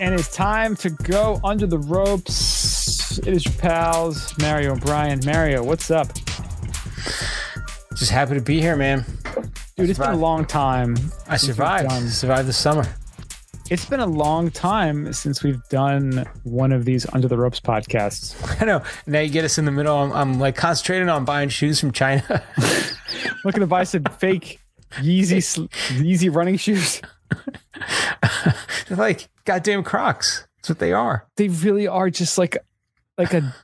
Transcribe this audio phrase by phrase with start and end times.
[0.00, 3.18] and it's time to go under the ropes.
[3.18, 5.20] It is your pals, Mario and Brian.
[5.24, 6.08] Mario, what's up?
[7.96, 9.04] Just happy to be here, man.
[9.76, 10.96] Dude, it's been a long time.
[11.28, 11.90] I survived.
[12.10, 12.86] Survived the summer.
[13.70, 18.36] It's been a long time since we've done one of these under the ropes podcasts.
[18.62, 18.82] I know.
[19.06, 19.96] Now you get us in the middle.
[19.96, 22.44] I'm, I'm like concentrating on buying shoes from China.
[23.44, 24.60] Looking to buy some fake
[24.92, 25.68] Yeezy
[25.98, 27.00] Yeezy running shoes.
[28.88, 30.46] They're like goddamn Crocs.
[30.58, 31.26] That's what they are.
[31.36, 32.56] They really are just like
[33.18, 33.54] like a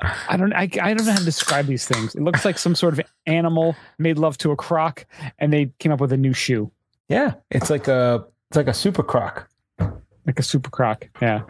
[0.00, 2.14] I don't I, I don't know how to describe these things.
[2.14, 5.06] It looks like some sort of animal made love to a croc
[5.38, 6.70] and they came up with a new shoe.
[7.08, 9.48] Yeah, it's like a it's like a super Croc.
[9.78, 11.08] like a super croc.
[11.20, 11.42] Yeah.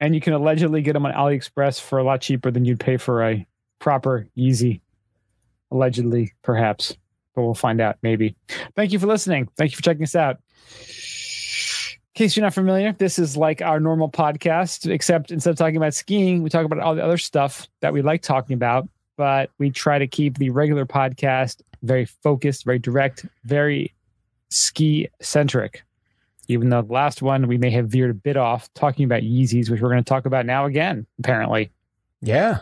[0.00, 2.96] And you can allegedly get them on AliExpress for a lot cheaper than you'd pay
[2.96, 3.46] for a
[3.78, 4.80] proper Yeezy.
[5.70, 6.96] Allegedly, perhaps.
[7.34, 8.36] But we'll find out, maybe.
[8.76, 9.48] Thank you for listening.
[9.56, 10.38] Thank you for checking us out.
[12.14, 15.76] In case you're not familiar, this is like our normal podcast, except instead of talking
[15.76, 18.88] about skiing, we talk about all the other stuff that we like talking about.
[19.16, 23.94] But we try to keep the regular podcast very focused, very direct, very
[24.50, 25.84] ski centric
[26.48, 29.70] even though the last one we may have veered a bit off talking about Yeezys,
[29.70, 31.70] which we're going to talk about now again, apparently.
[32.22, 32.60] Yeah.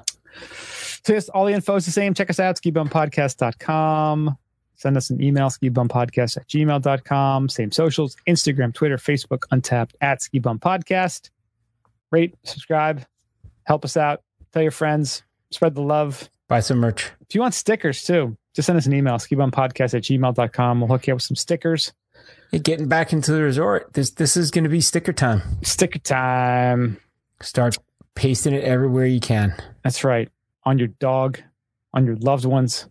[1.05, 2.13] So yes, all the info is the same.
[2.13, 4.37] Check us out, skibumpodcast.com.
[4.77, 7.49] Send us an email, skibumpodcast at gmail.com.
[7.49, 11.31] Same socials, Instagram, Twitter, Facebook, Untappd, at skibumpodcast.
[12.11, 13.05] Rate, subscribe,
[13.65, 16.31] help us out, tell your friends, spread the love.
[16.49, 17.11] Buy some merch.
[17.23, 20.81] If you want stickers too, just send us an email, skibumpodcast at gmail.com.
[20.81, 21.93] We'll hook you up with some stickers.
[22.51, 23.93] Hey, getting back into the resort.
[23.93, 25.43] This this is going to be sticker time.
[25.63, 26.99] Sticker time.
[27.41, 27.77] Start
[28.15, 29.55] pasting it everywhere you can.
[29.83, 30.29] That's right.
[30.65, 31.41] On your dog,
[31.93, 32.89] on your loved ones.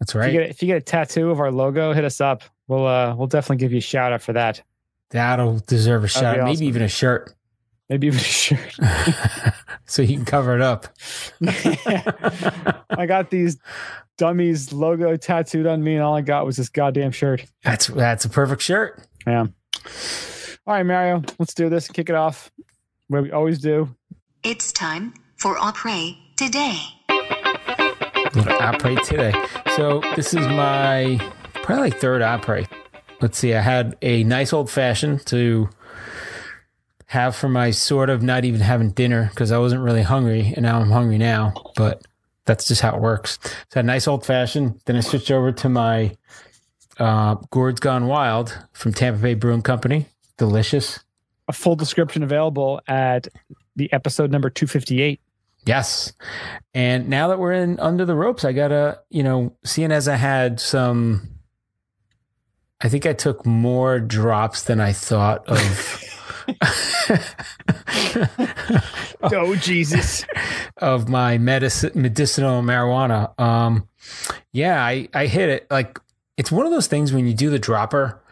[0.00, 0.32] That's If you right.
[0.32, 2.42] get if you get a tattoo of our logo, hit us up.
[2.68, 4.62] We'll uh we'll definitely give you a shout out for that.
[5.10, 6.36] That'll deserve a shout.
[6.36, 7.34] be Maybe even a shirt,
[7.88, 8.76] Maybe even a shirt.
[9.86, 10.86] so you can cover it up.
[12.90, 13.58] I got these
[14.18, 17.44] dummies logo tattooed on me, and all I got was this goddamn shirt.
[17.64, 19.02] That's that's a perfect shirt.
[19.26, 19.46] Yeah.
[20.66, 21.86] All right, Mario, let's do this.
[21.88, 22.50] And kick it off.
[23.08, 23.94] Where we always do.
[24.44, 26.78] It's time for après today.
[28.32, 29.32] Après today.
[29.76, 31.18] So this is my
[31.62, 32.66] probably third après.
[33.20, 33.54] Let's see.
[33.54, 35.68] I had a nice old fashioned to
[37.06, 40.62] have for my sort of not even having dinner because I wasn't really hungry, and
[40.62, 41.52] now I'm hungry now.
[41.76, 42.02] But
[42.46, 43.38] that's just how it works.
[43.72, 44.80] So a nice old fashioned.
[44.86, 46.16] Then I switched over to my
[46.98, 50.06] uh, Gourds Gone Wild from Tampa Bay Brewing Company.
[50.38, 51.00] Delicious.
[51.48, 53.28] A full description available at
[53.76, 55.20] the episode number 258.
[55.66, 56.12] Yes.
[56.74, 60.16] And now that we're in under the ropes, I gotta, you know, seeing as I
[60.16, 61.28] had some
[62.80, 66.04] I think I took more drops than I thought of
[69.22, 70.24] Oh, Jesus.
[70.78, 73.38] of my medici- medicinal marijuana.
[73.38, 73.86] Um
[74.52, 75.98] yeah, I I hit it like
[76.36, 78.22] it's one of those things when you do the dropper,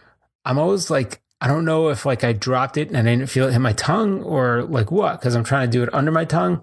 [0.45, 3.47] I'm always like I don't know if like I dropped it and I didn't feel
[3.47, 6.25] it hit my tongue or like what because I'm trying to do it under my
[6.25, 6.63] tongue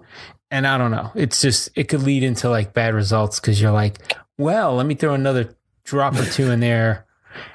[0.50, 1.10] and I don't know.
[1.14, 3.98] It's just it could lead into like bad results because you're like,
[4.38, 7.06] well, let me throw another drop or two in there,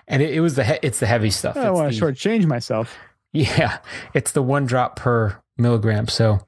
[0.07, 1.55] and it, it was the he- it's the heavy stuff.
[1.57, 2.95] I want to shortchange myself.
[3.33, 3.77] yeah,
[4.13, 6.07] it's the one drop per milligram.
[6.07, 6.39] So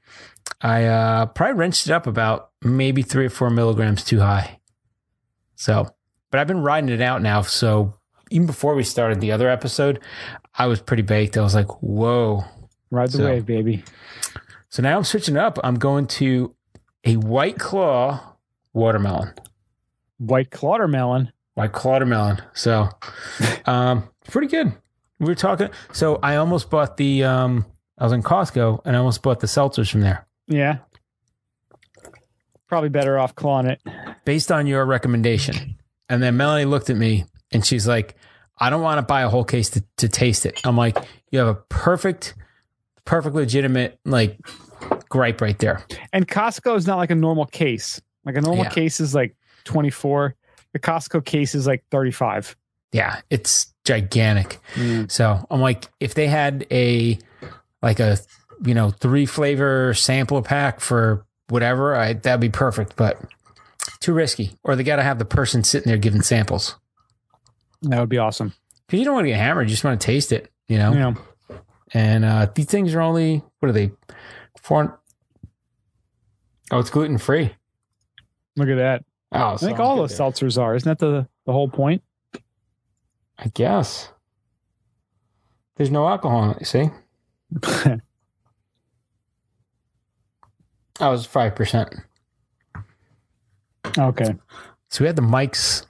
[0.60, 4.60] I uh, probably wrenched it up about maybe three or four milligrams too high.
[5.56, 5.88] So,
[6.30, 7.42] but I've been riding it out now.
[7.42, 7.94] So
[8.30, 10.00] even before we started the other episode,
[10.54, 11.36] I was pretty baked.
[11.36, 12.44] I was like, whoa.
[12.90, 13.84] Ride the So- wave, baby.
[14.74, 15.60] So now I'm switching up.
[15.62, 16.52] I'm going to
[17.04, 18.34] a White Claw
[18.72, 19.32] watermelon.
[20.18, 21.30] White Clawtermelon.
[21.54, 22.42] White Claw watermelon.
[22.54, 22.88] So,
[23.66, 24.72] um, pretty good.
[25.20, 25.70] We were talking.
[25.92, 27.22] So I almost bought the.
[27.22, 27.66] Um,
[27.98, 30.26] I was in Costco and I almost bought the seltzers from there.
[30.48, 30.78] Yeah.
[32.66, 33.80] Probably better off clawing it.
[34.24, 35.76] based on your recommendation.
[36.08, 38.16] And then Melanie looked at me and she's like,
[38.58, 40.60] I don't want to buy a whole case to, to taste it.
[40.64, 40.98] I'm like,
[41.30, 42.34] you have a perfect,
[43.04, 44.36] perfect, legitimate like
[45.14, 45.80] gripe right there.
[46.12, 48.02] And Costco is not like a normal case.
[48.24, 48.70] Like a normal Yeah.
[48.70, 50.34] case is like 24.
[50.72, 52.56] The Costco case is like 35.
[52.90, 54.58] Yeah, it's gigantic.
[55.06, 57.16] So I'm like, if they had a
[57.80, 58.18] like a
[58.64, 62.96] you know three flavor sampler pack for whatever, I, that'd be perfect.
[62.96, 63.20] But
[64.00, 66.74] too risky, or they got to have the person sitting there giving samples
[67.82, 68.52] That would be awesome.
[68.88, 69.68] because you don't want to get hammered.
[69.68, 70.92] You just want to taste it, you know.
[70.92, 71.14] Yeah.
[71.92, 73.92] And uh, these things are only what are they?
[74.60, 75.00] Four.
[76.70, 77.54] Oh, it's gluten free.
[78.56, 79.04] Look at that.
[79.32, 80.74] Oh, I think all those seltzers are.
[80.74, 82.02] Isn't that the, the whole point?
[83.38, 84.10] I guess
[85.76, 86.60] there's no alcohol in it.
[86.60, 86.90] You see?
[87.60, 88.00] that
[91.00, 91.94] was five percent.
[93.98, 94.36] okay.
[94.90, 95.86] So we had the Mike's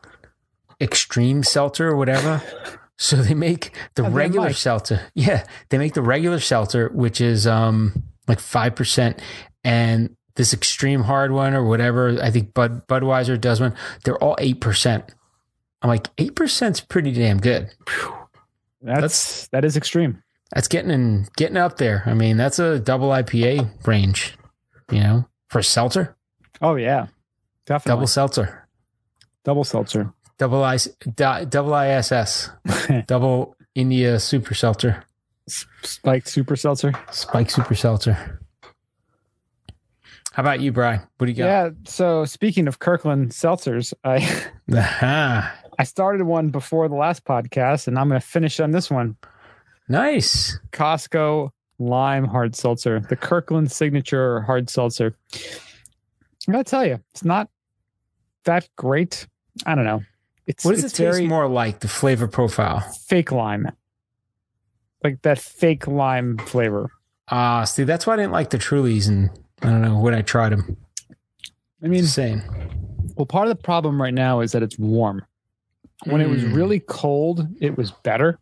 [0.81, 2.43] Extreme Seltzer or whatever.
[2.97, 5.01] So they make the Oh, regular seltzer.
[5.15, 9.21] Yeah, they make the regular seltzer, which is um like five percent,
[9.63, 12.21] and this extreme hard one or whatever.
[12.23, 13.75] I think Bud Budweiser does one.
[14.05, 15.15] They're all eight percent.
[15.83, 17.71] I'm like eight percent's pretty damn good.
[18.81, 20.23] That's, that is extreme.
[20.55, 22.03] That's getting in getting up there.
[22.07, 24.37] I mean, that's a double IPA range,
[24.91, 26.17] you know, for seltzer,
[26.61, 27.07] Oh yeah,
[27.67, 28.69] definitely double seltzer,
[29.45, 30.13] double seltzer.
[30.39, 30.79] double I
[31.17, 32.51] double ISS,
[33.07, 35.05] double India super seltzer.
[35.83, 36.93] Spiked super seltzer.
[37.11, 38.41] Spike Super Seltzer.
[40.35, 41.01] How about you, Brian?
[41.19, 41.45] What do you got?
[41.47, 41.71] Yeah.
[41.85, 44.17] So speaking of Kirkland seltzers, I
[44.77, 45.55] Aha.
[45.79, 49.17] I started one before the last podcast, and I'm going to finish on this one.
[49.89, 50.59] Nice.
[50.73, 55.17] Costco lime hard seltzer, the Kirkland signature hard seltzer.
[56.49, 57.49] I gotta tell you, it's not
[58.45, 59.27] that great.
[59.67, 60.03] I don't know.
[60.47, 61.81] It's What does it's it taste more like?
[61.81, 62.81] The flavor profile.
[63.07, 63.71] fake lime,
[65.03, 66.91] like that fake lime flavor.
[67.29, 69.31] Ah, see, that's why I didn't like the Trulies, and
[69.63, 70.77] I don't know when I tried them.
[71.83, 72.43] I mean, Insane.
[73.17, 75.25] well, part of the problem right now is that it's warm.
[76.05, 76.55] When it was Mm.
[76.55, 78.39] really cold, it was better.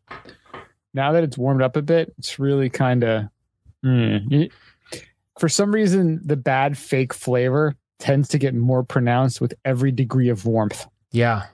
[0.94, 3.28] Now that it's warmed up a bit, it's really kind of.
[5.38, 10.28] for some reason, the bad fake flavor tends to get more pronounced with every degree
[10.28, 10.86] of warmth.
[11.10, 11.46] Yeah,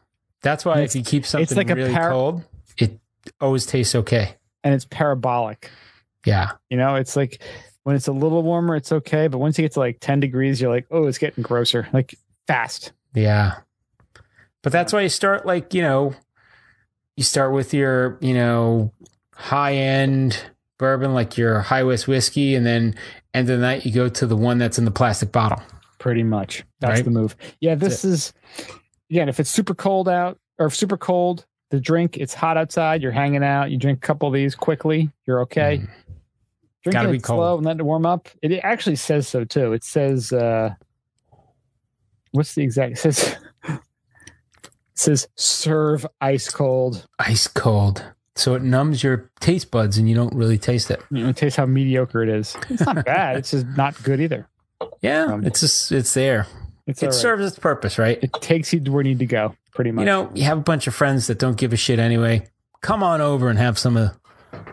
[0.43, 2.43] that's why It's- if you keep something like a really par- cold,
[2.76, 2.99] it
[3.40, 4.34] always tastes okay.
[4.64, 5.70] and it's parabolic.
[6.26, 7.40] Yeah, You know, it's like
[7.88, 10.61] when it's a little warmer, it's okay, but once you get to like 10 degrees,
[10.61, 12.14] you're like, oh, it's getting grosser, like
[12.46, 12.93] fast.
[13.14, 13.61] yeah.
[14.62, 16.14] But that's why you start like you know,
[17.17, 18.93] you start with your you know
[19.32, 20.38] high end
[20.79, 22.94] bourbon, like your high west whiskey, and then
[23.32, 25.62] end of the night you go to the one that's in the plastic bottle.
[25.99, 26.64] Pretty much.
[26.81, 27.05] That's Right.
[27.06, 27.37] the move.
[27.61, 28.35] Yeah, this is,
[29.11, 33.12] again, if it's super cold out or super cold, the drink, it's hot outside, you're
[33.12, 35.79] hanging out, you drink a couple of these quickly, you're okay.
[35.79, 35.88] Mm.
[36.90, 37.38] Drinking Gotta it be cold.
[37.38, 38.29] slow and let it warm up.
[38.43, 39.73] It actually says so too.
[39.73, 40.75] It says, uh,
[42.32, 43.37] what's the exact, it says,
[43.69, 43.81] it
[44.94, 47.06] says serve ice cold.
[47.19, 48.05] ice cold.
[48.37, 51.02] So it numbs your taste buds and you don't really taste it.
[51.11, 52.56] You know, taste how mediocre it is.
[52.70, 53.37] It's not bad.
[53.37, 54.49] It's just not good either.
[55.00, 56.46] Yeah, Um, it's just it's there.
[56.87, 57.14] It's it right.
[57.14, 58.19] serves its purpose, right?
[58.23, 60.02] It takes you to where you need to go, pretty much.
[60.02, 62.46] You know, you have a bunch of friends that don't give a shit anyway.
[62.81, 64.17] Come on over and have some of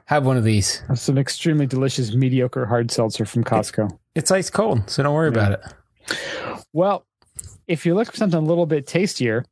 [0.05, 0.83] have one of these.
[0.89, 3.97] It's an extremely delicious, mediocre hard seltzer from Costco.
[4.15, 6.15] It's ice cold, so don't worry about it.
[6.73, 7.05] Well,
[7.67, 9.45] if you look for something a little bit tastier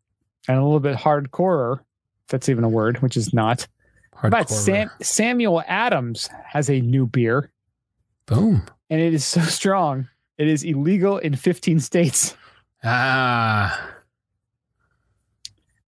[0.48, 3.68] and a little bit hardcore, if that's even a word, which is not.
[4.16, 4.48] Hardcore.
[4.48, 7.52] Sam, Samuel Adams has a new beer,
[8.28, 8.64] Boom.
[8.90, 10.08] and it is so strong.
[10.38, 12.36] It is illegal in 15 states.
[12.84, 13.90] Ah.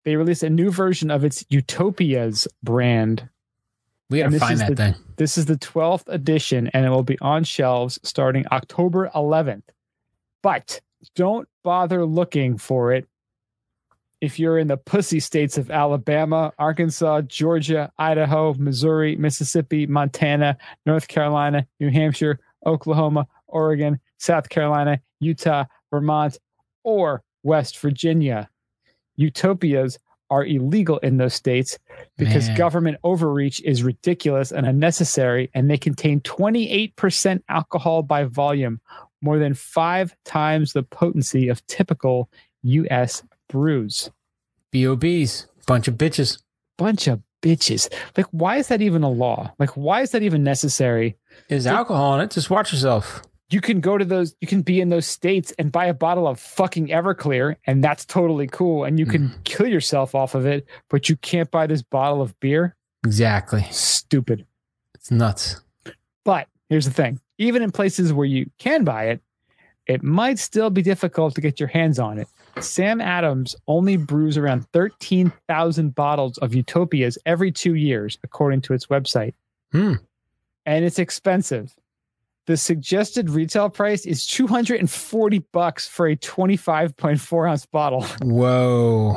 [0.04, 3.28] They released a new version of its Utopias brand.
[4.10, 4.96] We gotta find that the- thing.
[5.18, 9.70] This is the 12th edition, and it will be on shelves starting October 11th.
[10.44, 10.82] But
[11.16, 13.08] don't bother looking for it
[14.22, 21.08] if you're in the pussy states of Alabama, Arkansas, Georgia, Idaho, Missouri, Mississippi, Montana, North
[21.08, 26.38] Carolina, New Hampshire, Oklahoma, Oregon, South Carolina, Utah, Vermont,
[26.84, 28.50] or West Virginia.
[29.18, 29.98] Utopias
[30.30, 31.78] are illegal in those states
[32.18, 32.58] because Man.
[32.58, 38.82] government overreach is ridiculous and unnecessary, and they contain 28% alcohol by volume,
[39.22, 42.30] more than five times the potency of typical
[42.64, 43.24] U.S.
[43.50, 44.10] brews.
[44.72, 45.48] B.O.B.s.
[45.68, 46.42] Bunch of bitches.
[46.78, 47.92] Bunch of bitches.
[48.18, 49.52] Like, why is that even a law?
[49.60, 51.18] Like, why is that even necessary?
[51.48, 52.32] There's alcohol in it.
[52.32, 53.22] Just watch yourself.
[53.50, 56.28] You can go to those, you can be in those states and buy a bottle
[56.28, 58.84] of fucking Everclear, and that's totally cool.
[58.84, 62.40] And you can kill yourself off of it, but you can't buy this bottle of
[62.40, 62.76] beer.
[63.06, 63.64] Exactly.
[63.70, 64.48] Stupid.
[64.96, 65.62] It's nuts.
[66.24, 69.22] But here's the thing even in places where you can buy it,
[69.86, 72.28] it might still be difficult to get your hands on it.
[72.60, 78.88] Sam Adams only brews around 13,000 bottles of Utopias every two years, according to its
[78.88, 79.34] website.
[79.72, 79.96] Hmm.
[80.66, 81.76] And it's expensive.
[82.48, 88.04] The suggested retail price is 240 bucks for a 25.4 ounce bottle.
[88.22, 89.16] Whoa.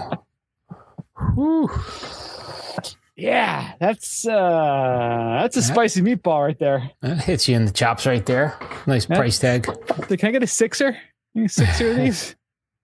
[3.16, 5.66] Yeah, that's uh that's a Yeah.
[5.66, 6.90] spicy meatball right there.
[7.00, 8.54] That hits you in the chops right there.
[8.86, 9.16] Nice Yeah.
[9.16, 9.64] price tag.
[9.64, 10.96] Can I get a sixer?
[11.36, 12.36] A sixer of these?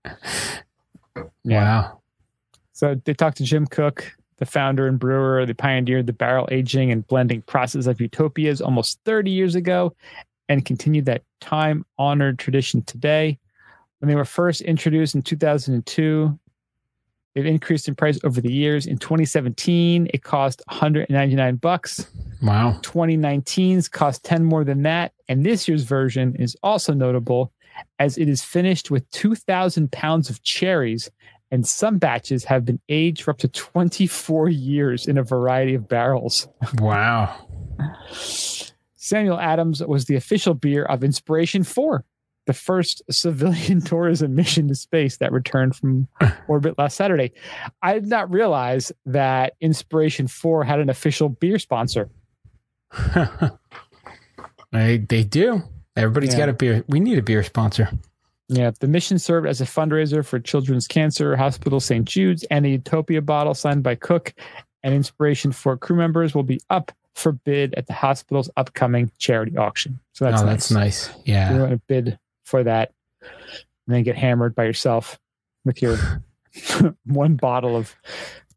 [1.44, 2.00] Wow.
[2.72, 4.02] So they talked to Jim Koch,
[4.38, 8.98] the founder and brewer, they pioneered the barrel aging and blending process of utopias almost
[9.04, 9.94] 30 years ago
[10.48, 13.38] and continued that time honored tradition today.
[13.98, 16.38] When they were first introduced in 2002,
[17.34, 18.86] they've increased in price over the years.
[18.86, 22.06] In 2017, it cost 199 bucks.
[22.42, 22.78] Wow.
[22.82, 25.12] 2019's cost 10 more than that.
[25.28, 27.52] And this year's version is also notable
[27.98, 31.10] as it is finished with 2,000 pounds of cherries,
[31.50, 35.88] and some batches have been aged for up to 24 years in a variety of
[35.88, 36.48] barrels.
[36.78, 37.48] Wow.
[39.04, 42.02] Samuel Adams was the official beer of Inspiration 4,
[42.46, 46.08] the first civilian tourism mission to space that returned from
[46.48, 47.30] orbit last Saturday.
[47.82, 52.08] I did not realize that Inspiration 4 had an official beer sponsor.
[54.72, 55.62] they, they do.
[55.96, 56.38] Everybody's Yeah.
[56.38, 56.82] got a beer.
[56.88, 57.90] We need a beer sponsor.
[58.48, 62.06] Yeah, the mission served as a fundraiser for Children's Cancer Hospital St.
[62.06, 64.32] Jude's, and a Utopia bottle signed by Koch
[64.82, 69.56] and Inspiration 4 crew members will be up for bid at the hospital's upcoming charity
[69.56, 70.00] auction.
[70.12, 70.52] So that's oh, nice.
[70.54, 71.10] that's nice.
[71.24, 71.54] Yeah.
[71.54, 72.92] You want to bid for that,
[73.22, 75.18] and then get hammered by yourself
[75.64, 75.98] with your
[77.06, 77.94] one bottle of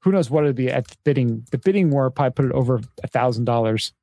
[0.02, 1.46] who knows what it'd be at the bidding.
[1.52, 3.94] The bidding war probably put it over a thousand dollars.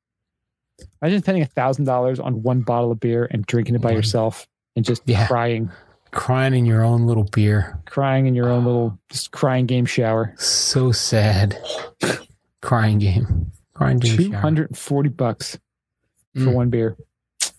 [1.01, 4.45] Imagine spending a thousand dollars on one bottle of beer and drinking it by yourself
[4.75, 5.25] and just Yeah.
[5.27, 5.71] crying
[6.11, 7.77] Crying in your own little beer.
[7.85, 10.33] crying in your own little just crying game shower.
[10.37, 11.57] So sad.
[12.61, 13.51] Crying game.
[13.79, 13.99] Game.
[13.99, 14.41] Two shower.
[14.41, 15.59] hundred and forty bucks
[16.35, 16.53] for Mm.
[16.53, 16.97] one beer.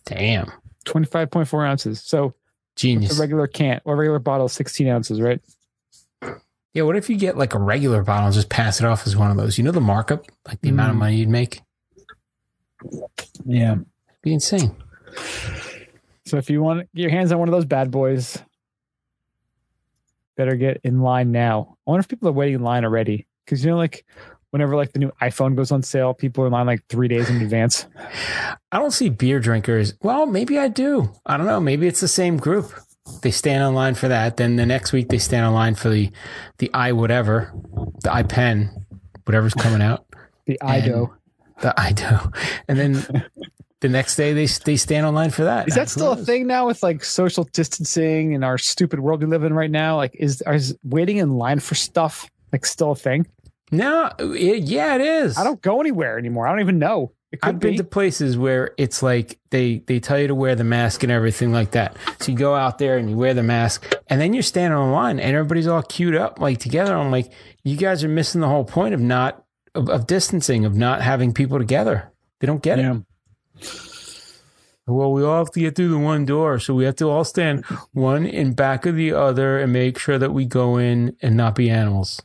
[0.05, 0.51] Damn.
[0.85, 2.03] Twenty five point four ounces.
[2.03, 2.35] So
[2.77, 3.17] genius.
[3.17, 5.41] a regular can or regular bottle sixteen ounces, right?
[6.75, 9.17] Yeah, what if you get like a regular bottle and just pass it off as
[9.17, 9.57] one of those?
[9.57, 10.27] You know the markup?
[10.47, 11.01] Like the amount of Mm.
[11.01, 11.61] money you'd make?
[13.45, 13.77] Yeah.
[14.23, 14.75] be insane.
[16.27, 18.39] So if you want to get your hands on one of those bad boys,
[20.37, 21.77] better get in line now.
[21.87, 23.27] I wonder if people are waiting in line already.
[23.45, 24.05] Because you know, like
[24.57, 27.29] whenever like the new iPhone goes on sale, people are in line like three days
[27.29, 27.87] in advance.
[28.73, 29.93] I don't see beer drinkers.
[30.01, 31.13] Well, maybe I do.
[31.27, 31.61] I don't know.
[31.61, 32.73] Maybe it's the same group.
[33.21, 34.39] They stand in line for that.
[34.39, 36.11] Then the next week they stand in line for the
[36.57, 37.53] the i whatever,
[38.03, 38.87] the i pen,
[39.25, 40.07] whatever's coming out,
[40.47, 41.15] The IDO.
[41.61, 42.35] the iDo,
[42.67, 43.25] and then
[43.81, 45.69] the next day they they stand online for that.
[45.69, 49.27] Is that still a thing now with like social distancing and our stupid world we
[49.27, 49.97] live in right now?
[49.97, 53.27] Like, is is waiting in line for stuff like still a thing?
[53.71, 55.37] No, it, yeah, it is.
[55.37, 56.47] I don't go anywhere anymore.
[56.47, 57.13] I don't even know.
[57.33, 57.79] It could I've been be.
[57.79, 61.53] to places where it's like they they tell you to wear the mask and everything
[61.53, 61.97] like that.
[62.21, 64.93] So you go out there and you wear the mask, and then you're standing on
[64.93, 66.97] line, and everybody's all queued up like together.
[66.97, 67.33] I'm like,
[67.65, 69.45] you guys are missing the whole point of not
[69.75, 72.13] of, of distancing, of not having people together.
[72.39, 73.03] They don't get it.
[74.87, 77.25] Well, we all have to get through the one door, so we have to all
[77.25, 81.37] stand one in back of the other and make sure that we go in and
[81.37, 82.23] not be animals.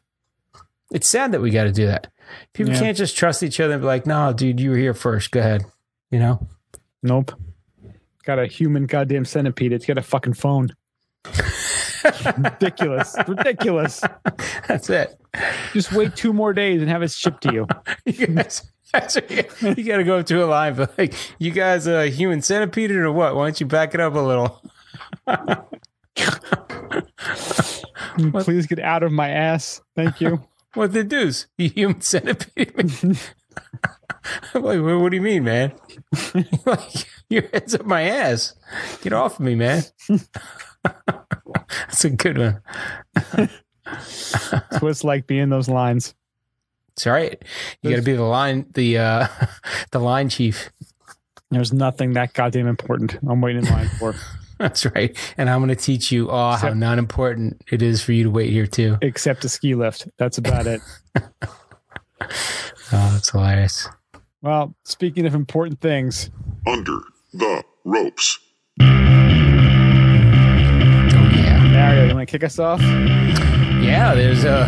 [0.91, 2.07] It's sad that we got to do that.
[2.53, 2.79] People Yeah.
[2.79, 5.31] can't just trust each other and be like, "No, dude, you were here first.
[5.31, 5.63] Go ahead."
[6.11, 6.47] You know.
[7.03, 7.33] Nope.
[8.25, 9.73] Got a human goddamn centipede.
[9.73, 10.69] It's got a fucking phone.
[12.37, 13.15] Ridiculous.
[13.27, 14.01] Ridiculous.
[14.67, 15.15] That's it.
[15.73, 17.67] Just wait two more days and have it shipped to you.
[18.05, 18.63] You guys,
[19.61, 23.09] you got to go to a line, but like, you guys a human centipede or
[23.11, 23.35] what?
[23.35, 24.61] Why don't you back it up a little?
[28.43, 29.81] Please get out of my ass.
[29.95, 30.43] Thank you.
[30.73, 31.47] What the deuce?
[31.57, 32.73] You human centipede?
[34.53, 35.73] I'm like, what, what do you mean, man?
[36.65, 38.53] like, your head's up my ass.
[39.01, 39.83] Get off of me, man.
[40.83, 42.61] That's a good one.
[43.83, 46.13] That's what it's like being those lines.
[46.93, 47.41] It's all right.
[47.81, 49.27] You got to be the line, the uh,
[49.91, 50.71] the line chief.
[51.49, 54.15] There's nothing that goddamn important I'm waiting in line for,
[54.67, 55.17] That's right.
[55.37, 58.23] And I'm going to teach you oh, how Except- not important it is for you
[58.25, 58.97] to wait here too.
[59.01, 60.07] except a ski lift.
[60.17, 60.81] That's about it.
[62.93, 63.87] Oh, that's hilarious.
[64.43, 66.29] Well, speaking of important things,
[66.67, 66.99] under
[67.33, 68.37] the ropes.
[68.81, 68.85] Oh
[71.33, 71.63] yeah.
[71.71, 72.81] Mario, you want to kick us off?
[72.81, 74.65] Yeah, there's a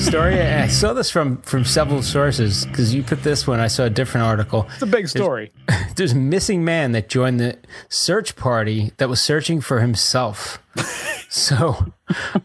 [0.00, 0.40] story.
[0.40, 3.60] I saw this from from several sources because you put this one.
[3.60, 4.66] I saw a different article.
[4.74, 5.52] It's a big story.
[5.96, 10.62] There's a missing man that joined the search party that was searching for himself.
[11.28, 11.92] so,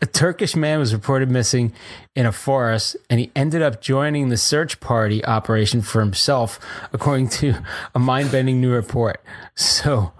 [0.01, 1.73] a Turkish man was reported missing
[2.15, 6.59] in a forest, and he ended up joining the search party operation for himself,
[6.91, 7.55] according to
[7.93, 9.21] a mind bending new report.
[9.55, 10.13] So,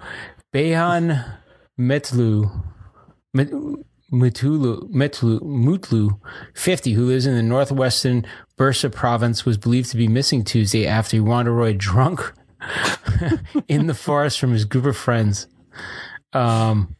[0.53, 1.39] Beyhan
[1.79, 2.63] Metlu.
[3.33, 3.51] Met-
[4.13, 6.19] Mutlu, Metlu, Mutlu,
[6.53, 8.25] 50, who lives in the northwestern
[8.57, 12.33] Bursa province, was believed to be missing Tuesday after he wandered away drunk
[13.67, 15.47] in the forest from his group of friends.
[16.31, 16.95] Um,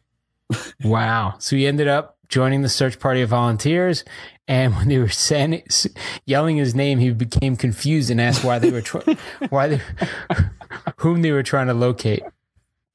[0.82, 1.36] wow.
[1.38, 4.04] So he ended up joining the search party of volunteers
[4.48, 5.08] And when they were
[6.26, 9.16] yelling his name, he became confused and asked why they were trying,
[9.48, 9.80] why they,
[10.98, 12.22] whom they were trying to locate.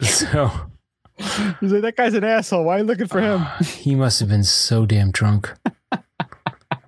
[0.02, 0.52] So
[1.60, 2.64] He's like, that guy's an asshole.
[2.64, 3.42] Why are you looking for him?
[3.42, 5.54] Ah, he must have been so damn drunk,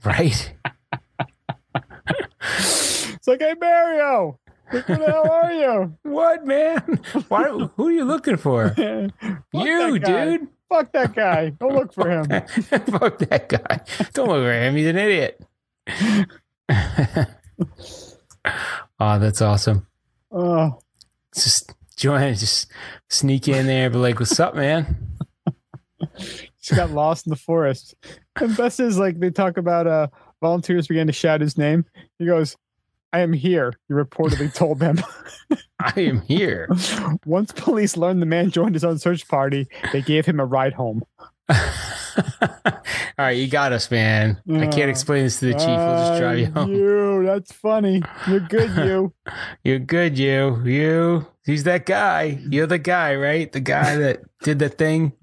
[0.06, 0.54] right?
[2.44, 5.98] It's like, hey, Mario, who the hell are you?
[6.04, 7.02] What man?
[7.28, 7.44] Why?
[7.50, 8.74] Who are you looking for?
[9.54, 10.48] You, dude.
[10.70, 11.50] Fuck that guy.
[11.50, 12.26] Don't look for him.
[12.48, 13.82] Fuck that guy.
[14.14, 14.76] Don't look for him.
[14.76, 15.42] He's an idiot.
[19.00, 19.88] oh, that's awesome.
[20.32, 20.80] Oh,
[21.34, 22.72] It's Just Joanna just
[23.12, 24.98] sneak in there, be like, "What's up, man?"
[26.18, 27.94] just got lost in the forest.
[28.40, 30.08] And best is like they talk about uh
[30.42, 31.86] volunteers began to shout his name.
[32.18, 32.58] He goes,
[33.14, 34.98] I am here, he reportedly told them.
[35.80, 36.68] I am here.
[37.26, 40.74] Once police learned the man joined his own search party, they gave him a ride
[40.74, 41.04] home.
[43.18, 44.42] All right, you got us, man.
[44.50, 45.68] I can't explain this to the chief.
[45.68, 46.74] We'll just drive you Ah, home.
[46.74, 48.02] You, that's funny.
[48.28, 49.14] You're good, you.
[49.64, 50.62] You're good, you.
[50.66, 51.28] You.
[51.46, 52.40] He's that guy.
[52.50, 53.52] You're the guy, right?
[53.52, 55.14] The guy that did the thing,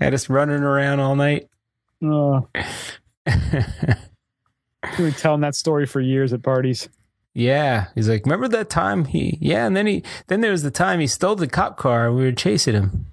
[0.00, 1.48] had us running around all night.
[2.02, 2.48] Oh,
[4.98, 6.88] we were telling that story for years at parties.
[7.34, 9.38] Yeah, he's like, remember that time he?
[9.40, 12.16] Yeah, and then he, then there was the time he stole the cop car and
[12.16, 13.06] we were chasing him.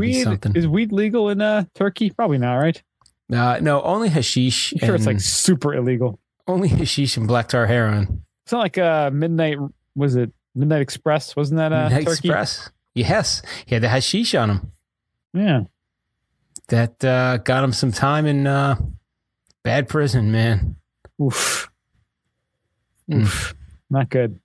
[0.00, 0.54] Be something.
[0.56, 2.10] is weed legal in uh, Turkey?
[2.10, 2.82] Probably not, right?
[3.32, 4.72] Uh, no, only hashish.
[4.74, 6.18] I'm sure it's like super illegal.
[6.46, 8.22] only hashish and black tar heroin.
[8.44, 9.58] It's not like uh, Midnight,
[9.94, 11.34] was it Midnight Express?
[11.34, 12.28] Wasn't that uh, Midnight Turkey?
[12.28, 12.70] Express.
[12.94, 14.72] Yes, he had the hashish on him.
[15.32, 15.60] Yeah.
[16.68, 18.76] That uh, got him some time in uh,
[19.62, 20.76] bad prison, man.
[21.20, 21.70] Oof.
[23.10, 23.22] Mm.
[23.22, 23.54] Oof.
[23.90, 24.38] Not good.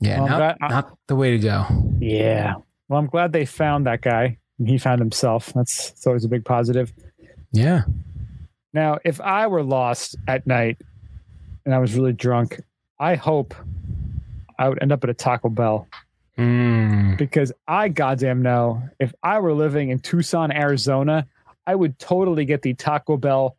[0.00, 1.64] Yeah, Well, not, I- not the way to go.
[2.00, 2.54] Yeah.
[2.88, 5.52] Well, I'm glad they found that guy and he found himself.
[5.54, 6.92] That's, that's always a big positive.
[7.52, 7.82] Yeah.
[8.72, 10.78] Now, if I were lost at night
[11.64, 12.60] and I was really drunk,
[12.98, 13.54] I hope
[14.58, 15.86] I would end up at a Taco Bell
[16.36, 17.16] Mm.
[17.16, 21.28] because I goddamn know if I were living in Tucson, Arizona,
[21.64, 23.56] I would totally get the Taco Bell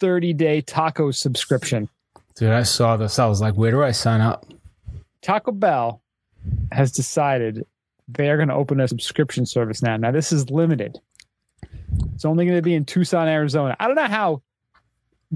[0.00, 1.88] 30 day taco subscription.
[2.34, 3.20] Dude, I saw this.
[3.20, 4.46] I was like, where do I sign up?
[5.22, 6.02] Taco Bell
[6.72, 7.64] has decided
[8.08, 9.96] they are going to open a subscription service now.
[9.96, 10.98] Now, this is limited.
[12.14, 13.76] It's only going to be in Tucson, Arizona.
[13.78, 14.42] I don't know how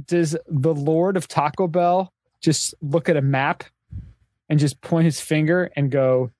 [0.07, 3.65] does the Lord of Taco Bell just look at a map
[4.49, 6.31] and just point his finger and go,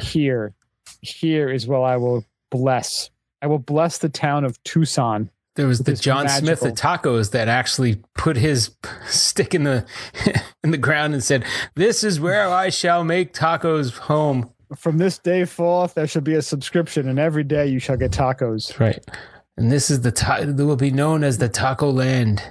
[0.00, 0.54] "Here,
[1.00, 3.10] here is where I will bless.
[3.42, 7.48] I will bless the town of Tucson." There was the John Smith of tacos that
[7.48, 8.74] actually put his
[9.06, 9.86] stick in the
[10.64, 15.18] in the ground and said, "This is where I shall make tacos home." From this
[15.18, 18.78] day forth, there shall be a subscription, and every day you shall get tacos.
[18.78, 19.04] Right.
[19.56, 22.42] And this is the ta- that will be known as the Taco Land.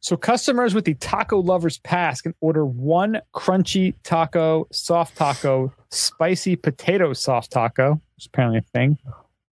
[0.00, 6.54] So customers with the Taco Lovers Pass can order one crunchy taco, soft taco, spicy
[6.54, 8.98] potato soft taco, which is apparently a thing,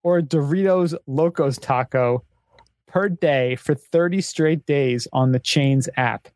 [0.03, 2.23] or Doritos Locos taco
[2.87, 6.29] per day for 30 straight days on the chain's app.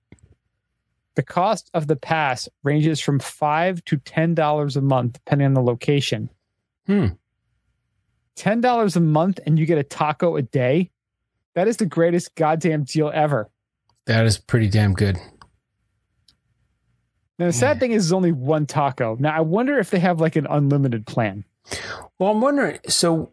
[1.18, 5.54] The cost of the pass ranges from five to ten dollars a month, depending on
[5.54, 6.30] the location.
[6.86, 7.06] Hmm.
[8.36, 10.92] Ten dollars a month and you get a taco a day.
[11.56, 13.50] That is the greatest goddamn deal ever.
[14.06, 15.18] That is pretty damn good.
[17.40, 19.16] Now the sad thing is, it's only one taco.
[19.18, 21.44] Now I wonder if they have like an unlimited plan.
[22.20, 22.78] Well, I'm wondering.
[22.86, 23.32] So,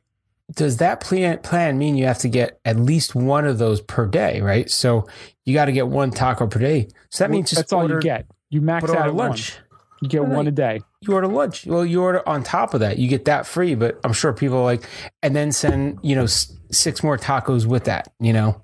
[0.53, 4.05] does that plan plan mean you have to get at least one of those per
[4.05, 4.41] day?
[4.41, 4.69] Right.
[4.69, 5.07] So
[5.45, 6.87] you got to get one taco per day.
[7.09, 8.25] So that means just that's all you get.
[8.49, 9.29] You max out order at lunch.
[9.53, 9.59] lunch.
[10.01, 10.81] You get Well, one a day.
[11.01, 11.65] You order lunch.
[11.65, 12.99] Well, you order on top of that.
[12.99, 13.75] You get that free.
[13.75, 14.87] But I'm sure people are like,
[15.23, 18.13] and then send you know s- six more tacos with that.
[18.19, 18.61] You know.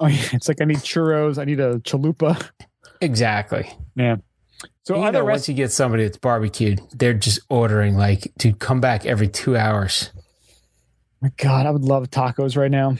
[0.00, 0.22] Oh, yeah.
[0.32, 1.38] It's like I need churros.
[1.38, 2.50] I need a chalupa.
[3.00, 3.70] Exactly.
[3.96, 4.16] Yeah.
[4.84, 8.52] So you know, rest- once you get somebody that's barbecued, they're just ordering like to
[8.52, 10.10] come back every two hours.
[11.22, 12.96] My God, I would love tacos right now.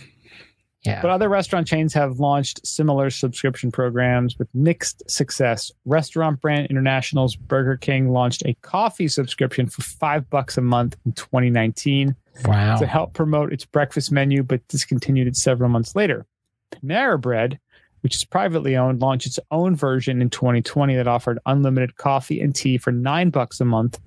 [0.84, 1.02] Yeah.
[1.02, 5.70] But other restaurant chains have launched similar subscription programs with mixed success.
[5.84, 11.12] Restaurant Brand International's Burger King launched a coffee subscription for five bucks a month in
[11.12, 12.76] 2019 wow.
[12.76, 16.24] to help promote its breakfast menu, but discontinued it several months later.
[16.72, 17.60] Panera Bread,
[18.00, 22.54] which is privately owned, launched its own version in 2020 that offered unlimited coffee and
[22.54, 24.00] tea for nine bucks a month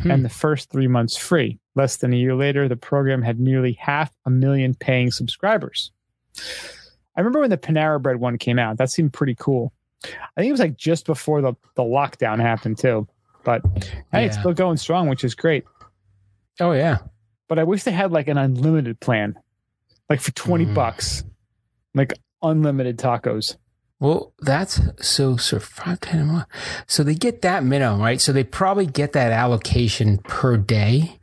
[0.00, 0.10] Hmm.
[0.10, 1.58] and the first three months free.
[1.78, 5.92] Less than a year later, the program had nearly half a million paying subscribers.
[7.16, 8.78] I remember when the Panera Bread one came out.
[8.78, 9.72] That seemed pretty cool.
[10.04, 10.08] I
[10.40, 13.06] think it was like just before the, the lockdown happened too.
[13.44, 13.62] But
[14.12, 15.64] hey, it's still going strong, which is great
[16.60, 16.98] Oh yeah.
[17.46, 19.38] but I wish they had like an unlimited plan.
[20.10, 20.74] like for 20 Mm.
[20.74, 21.22] bucks,
[21.94, 22.12] like
[22.42, 23.56] unlimited tacos.
[24.00, 26.46] Well, that's so so five ten a month.
[26.86, 28.20] So they get that minimum, right?
[28.20, 31.17] So they probably get that allocation per day,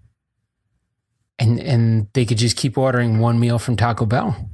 [1.40, 4.50] and and they could just keep ordering one meal from Taco Bell.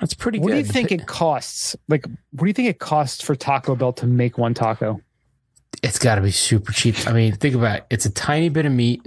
[0.00, 0.52] That's pretty What good.
[0.54, 1.76] do you think it costs?
[1.88, 5.00] Like, what do you think it costs for Taco Bell to make one taco?
[5.82, 7.06] It's got to be super cheap.
[7.06, 7.86] I mean, think about it.
[7.90, 9.00] It's a tiny bit of meat,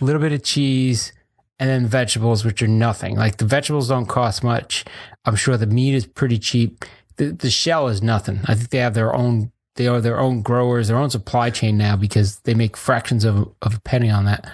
[0.00, 1.12] a little bit of cheese,
[1.60, 3.16] and then vegetables, which are nothing.
[3.16, 4.84] Like the vegetables don't cost much.
[5.24, 6.84] I'm sure the meat is pretty cheap.
[7.16, 8.40] The the shell is nothing.
[8.46, 9.52] I think they have their own.
[9.80, 13.50] They are their own growers, their own supply chain now because they make fractions of
[13.62, 14.46] of a penny on that.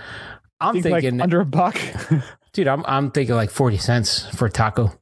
[0.60, 1.76] I'm Think thinking, like under a buck.
[2.52, 4.92] dude, I'm I'm thinking like forty cents for a taco.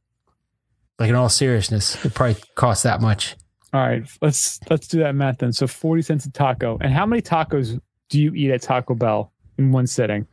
[0.98, 3.36] Like in all seriousness, it probably costs that much.
[3.74, 5.52] All right, let's let's do that math then.
[5.52, 6.78] So 40 cents a taco.
[6.80, 10.26] And how many tacos do you eat at Taco Bell in one sitting?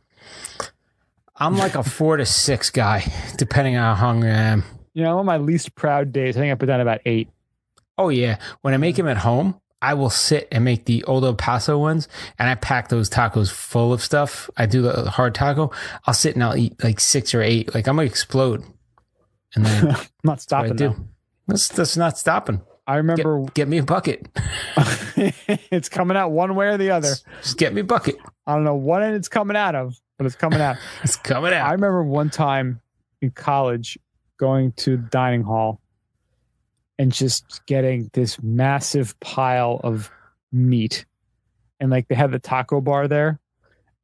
[1.36, 3.04] I'm like a four to six guy,
[3.36, 4.64] depending on how hungry I am.
[4.94, 7.28] You know, on my least proud days, I think I put down about eight.
[7.98, 11.24] Oh yeah, when I make them at home, I will sit and make the old
[11.24, 12.06] El Paso ones,
[12.38, 14.48] and I pack those tacos full of stuff.
[14.56, 15.72] I do the hard taco.
[16.06, 17.74] I'll sit and I'll eat like six or eight.
[17.74, 18.62] Like I'm gonna explode,
[19.56, 20.94] and then not stopping do.
[21.48, 22.62] That's that's not stopping.
[22.86, 24.28] I remember get me a bucket.
[25.16, 27.14] it's coming out one way or the other.
[27.42, 28.16] Just get me a bucket.
[28.46, 30.76] I don't know what end it's coming out of, but it's coming out.
[31.02, 31.66] It's coming out.
[31.68, 32.80] I remember one time
[33.20, 33.98] in college
[34.38, 35.81] going to the dining hall
[37.02, 40.08] and just getting this massive pile of
[40.52, 41.04] meat.
[41.80, 43.40] And like they had the taco bar there.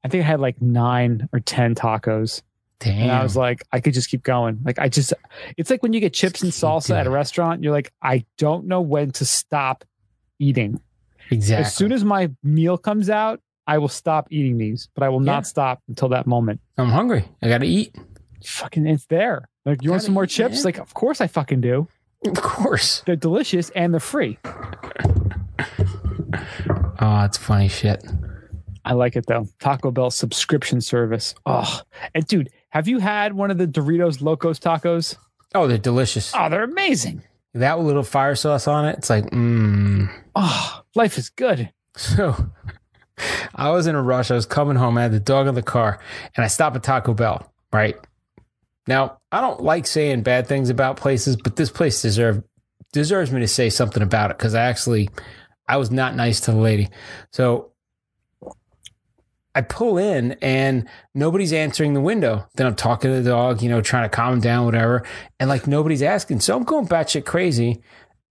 [0.05, 2.43] I think I had like nine or 10 tacos.
[2.81, 3.03] Damn.
[3.03, 4.59] And I was like, I could just keep going.
[4.65, 5.13] Like, I just,
[5.57, 8.67] it's like when you get chips and salsa at a restaurant, you're like, I don't
[8.67, 9.85] know when to stop
[10.41, 10.81] eating.
[11.31, 11.65] exactly.
[11.67, 15.21] As soon as my meal comes out, I will stop eating these, but I will
[15.25, 15.33] Yeah.
[15.33, 16.61] not stop until that moment.
[16.79, 17.25] I'm hungry.
[17.43, 17.95] I gotta eat.
[18.45, 19.49] Fucking, it's there.
[19.67, 20.55] Like, you want some more eat, chips?
[20.57, 20.65] man.
[20.65, 21.87] Like, of course I fucking do.
[22.27, 23.03] Of course.
[23.07, 24.39] They're delicious and they're free.
[27.01, 28.05] Oh, it's funny shit.
[28.85, 29.47] I like it though.
[29.61, 31.35] Taco Bell subscription service.
[31.47, 31.81] Oh,
[32.15, 35.17] and dude, have you had one of the Doritos Locos tacos?
[35.55, 36.33] Oh, they're delicious.
[36.35, 37.23] Oh, they're amazing.
[37.55, 40.11] That little fire sauce on it, it's like, mmm.
[40.35, 41.73] Oh, life is good.
[41.97, 42.35] So
[43.55, 44.31] I was in a rush.
[44.31, 44.99] I was coming home.
[44.99, 46.01] I had the dog in the car,
[46.37, 47.53] and I stopped at Taco Bell.
[47.73, 47.97] Right
[48.87, 52.43] now, I don't like saying bad things about places, but this place deserve
[52.93, 55.11] deserves me to say something about it because I actually
[55.67, 56.89] I was not nice to the lady.
[57.33, 57.73] So
[59.55, 62.47] I pull in and nobody's answering the window.
[62.55, 65.05] Then I'm talking to the dog, you know, trying to calm him down, whatever,
[65.41, 66.41] and like nobody's asking.
[66.41, 67.83] So I'm going batshit crazy,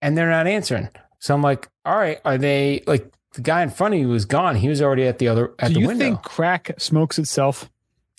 [0.02, 0.90] and they're not answering.
[1.20, 4.26] So I'm like, all right, are they like the guy in front of you was
[4.26, 4.56] gone?
[4.56, 6.06] He was already at the other at Do the you window.
[6.06, 7.70] think crack smokes itself?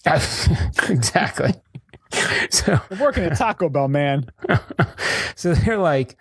[0.88, 1.54] exactly.
[2.50, 4.30] So I'm working at Taco Bell, man.
[5.36, 6.16] so they're like,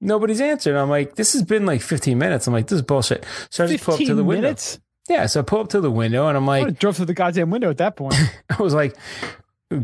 [0.00, 0.76] nobody's answered.
[0.76, 2.46] I'm like, this has been like 15 minutes.
[2.46, 3.24] I'm like, this is bullshit.
[3.50, 4.42] So I just pull up to 15 the window.
[4.42, 4.80] minutes?
[5.08, 7.14] Yeah, so I pull up to the window and I'm like, have drove through the
[7.14, 8.14] goddamn window at that point.
[8.50, 8.96] I was like,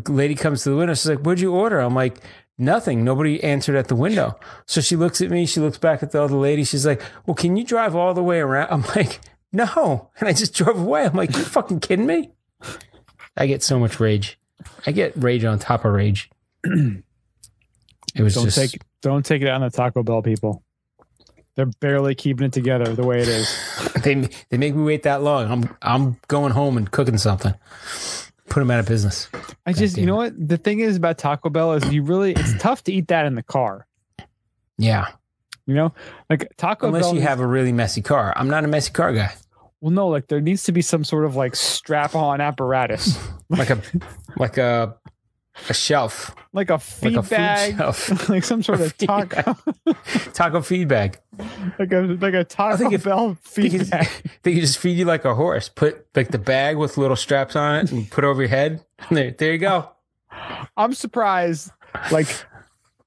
[0.09, 0.95] lady comes to the window.
[0.95, 1.79] She's like, what'd you order?
[1.79, 2.19] I'm like,
[2.59, 3.05] nothing.
[3.05, 4.39] Nobody answered at the window.
[4.67, 5.47] So she looks at me.
[5.47, 6.65] She looks back at the other lady.
[6.65, 8.69] She's like, well, can you drive all the way around?
[8.71, 9.21] I'm like,
[9.53, 10.11] no.
[10.19, 11.05] And I just drove away.
[11.05, 12.31] I'm like, you fucking kidding me?
[13.37, 14.39] I get so much rage.
[14.87, 16.31] I get rage on top of rage.
[18.15, 20.63] It was Don't just take don't take it out on the Taco Bell people.
[21.57, 23.93] They're barely keeping it together the way it is.
[24.05, 25.51] they they make me wait that long.
[25.51, 27.55] I'm I'm going home and cooking something.
[28.49, 29.29] Put them out of business.
[29.67, 30.33] I just, you know what?
[30.49, 33.35] The thing is about Taco Bell is you really, it's tough to eat that in
[33.35, 33.87] the car.
[34.79, 35.09] Yeah,
[35.67, 35.95] You know,
[36.31, 37.15] like Taco unless Bell.
[37.17, 38.33] you have a really messy car.
[38.37, 39.35] I'm not a messy car guy.
[39.85, 43.19] Well, no, like there needs to be some sort of like strap-on apparatus,
[43.51, 43.83] Like a
[44.39, 44.97] like a
[45.69, 49.55] a shelf, like a like feed a food bag, shelf, like some sort of taco,
[50.33, 51.19] taco feed bag.
[51.79, 54.09] like a like a Taco think if- Bell feed could, bag.
[54.43, 55.69] they just feed you like a horse.
[55.69, 58.83] Put like the bag with little straps on it and put over your head.
[59.11, 59.91] There, there you go.
[60.79, 61.71] I'm surprised,
[62.11, 62.27] like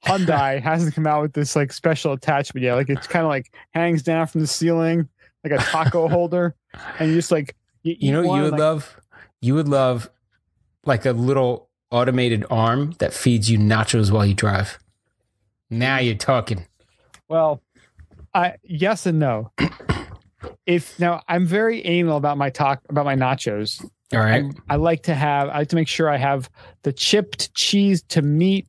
[0.05, 2.75] Hyundai hasn't come out with this like special attachment yet.
[2.75, 5.09] Like it's kind of like hangs down from the ceiling,
[5.49, 6.55] like a taco holder,
[6.99, 8.99] and you just like You eat know one, you would like, love?
[9.41, 10.09] You would love
[10.85, 14.79] like a little automated arm that feeds you nachos while you drive.
[15.69, 16.05] Now mm-hmm.
[16.05, 16.65] you're talking.
[17.27, 17.61] Well,
[18.33, 19.51] I yes and no.
[20.65, 23.83] If now I'm very anal about my talk about my nachos.
[24.13, 24.43] All right.
[24.43, 26.49] I'm- I like to have I like to make sure I have
[26.83, 28.67] the chipped cheese to meat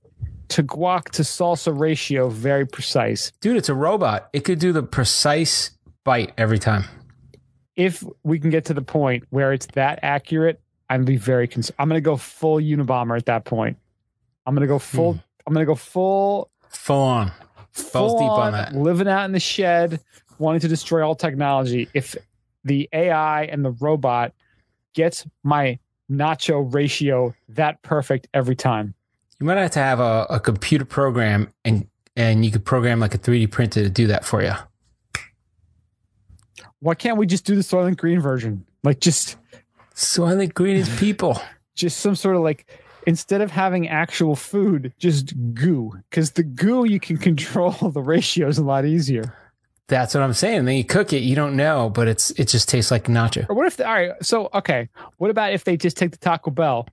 [0.49, 3.33] to guac to salsa ratio very precise.
[3.41, 4.29] Dude, it's a robot.
[4.33, 5.71] It could do the precise
[6.09, 6.85] bite every time.
[7.77, 11.77] If we can get to the point where it's that accurate, I'd be very concerned.
[11.79, 13.77] I'm gonna go full Unabomber at that point.
[14.47, 15.13] I'm gonna go full.
[15.13, 15.19] Hmm.
[15.47, 16.51] I'm gonna go full.
[16.71, 17.27] Full on.
[17.29, 18.75] Balls full deep on on that.
[18.75, 20.01] Living out in the shed,
[20.39, 21.91] wanting to destroy all technology.
[21.93, 22.17] If
[22.65, 24.33] the AI and the robot
[24.95, 25.79] gets my
[26.11, 28.95] nacho ratio that perfect every time,
[29.41, 33.15] You might have to have a, a computer program and and you could program like
[33.15, 34.55] a 3D printer to do that for you.
[36.81, 38.65] Why can't we just do the Soylent Green version?
[38.85, 39.37] Like just
[39.95, 41.41] Soylent Green is people.
[41.75, 42.67] just some sort of like
[43.07, 45.93] instead of having actual food, just goo.
[46.11, 49.35] Because the goo you can control the ratios a lot easier.
[49.89, 50.67] That's what I'm saying.
[50.67, 53.49] Then you cook it, you don't know, but it's it just tastes like nacho.
[53.49, 56.19] Or what if they, all right, so okay, what about if they just take the
[56.19, 56.87] Taco Bell,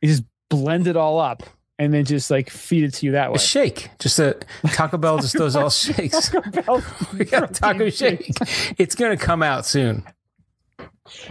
[0.00, 1.42] and just blend it all up
[1.78, 3.36] and then just like feed it to you that way?
[3.36, 3.90] A shake.
[3.98, 4.36] Just a
[4.68, 6.30] Taco Bell just does all shakes.
[6.30, 6.82] Bell-
[7.18, 8.30] we got a taco shake.
[8.78, 10.04] It's gonna come out soon.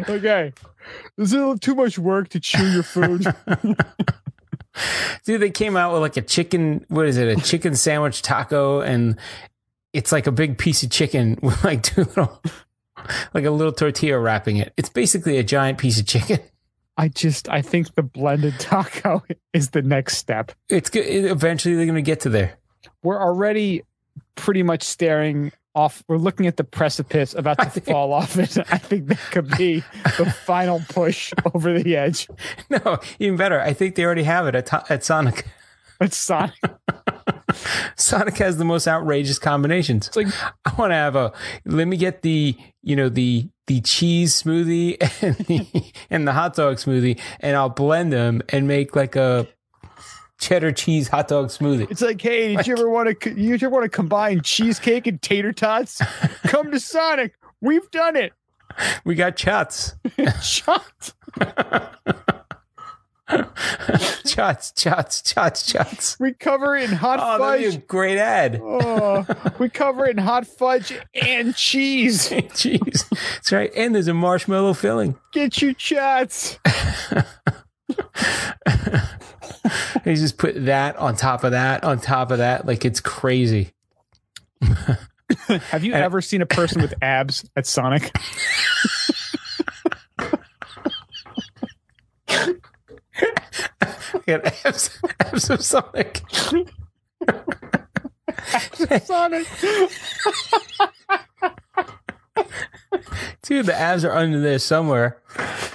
[0.10, 0.54] okay.
[1.18, 3.26] Is it a little too much work to chew your food?
[5.26, 8.82] Dude, they came out with like a chicken, what is it, a chicken sandwich taco,
[8.82, 9.18] and
[9.94, 12.42] it's like a big piece of chicken with like two little,
[13.34, 14.74] like a little tortilla wrapping it.
[14.78, 16.40] It's basically a giant piece of chicken.
[16.98, 20.52] I just I think the blended taco is the next step.
[20.70, 21.06] It's good.
[21.08, 22.58] Eventually, they're going to get to there.
[23.04, 23.84] We're already
[24.36, 26.04] pretty much staring off.
[26.08, 28.58] We're looking at the precipice about to fall off it.
[28.72, 29.84] I think that could be
[30.18, 32.28] the final push over the edge.
[32.70, 33.60] No, even better.
[33.60, 35.46] I think they already have it at, at Sonic.
[36.02, 36.56] It's Sonic.
[37.96, 40.08] Sonic has the most outrageous combinations.
[40.08, 40.28] It's like
[40.66, 41.34] I want to have a.
[41.66, 46.56] Let me get the you know the the cheese smoothie and the and the hot
[46.56, 49.48] dog smoothie, and I'll blend them and make like a
[50.40, 51.90] cheddar cheese hot dog smoothie.
[51.90, 53.40] it's like, hey, did you ever want to?
[53.40, 56.02] You ever want to combine cheesecake and tater tots?
[56.44, 57.36] Come to Sonic.
[57.62, 58.34] We've done it.
[59.06, 59.96] We got chots,
[60.44, 61.14] Shot.
[64.26, 66.16] chots, chots, chots, chots.
[66.20, 67.88] We cover in hot Oh, that'd be a fudge.
[67.88, 68.60] great ad.
[68.64, 69.26] Oh,
[69.58, 72.32] we cover it in hot fudge and cheese.
[72.32, 73.06] And Cheese.
[73.36, 73.72] That's right.
[73.76, 75.18] And there's a marshmallow filling.
[75.34, 76.60] Get you chats.
[80.04, 82.68] They just put that on top of that on top of that.
[82.68, 83.72] Like it's crazy.
[85.48, 88.12] Have you ever seen a person with abs at Sonic?
[94.26, 96.22] Got abs, abs of Sonic.
[99.04, 99.48] Sonic.
[103.42, 105.22] Dude, the abs are under there somewhere.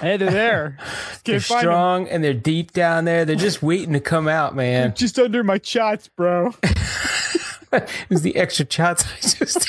[0.01, 0.77] Hey, they're there.
[1.23, 1.63] They're find them.
[1.63, 3.23] strong and they're deep down there.
[3.25, 4.93] They're just waiting to come out, man.
[4.95, 6.53] Just under my chots, bro.
[8.09, 9.65] It's the extra shots I just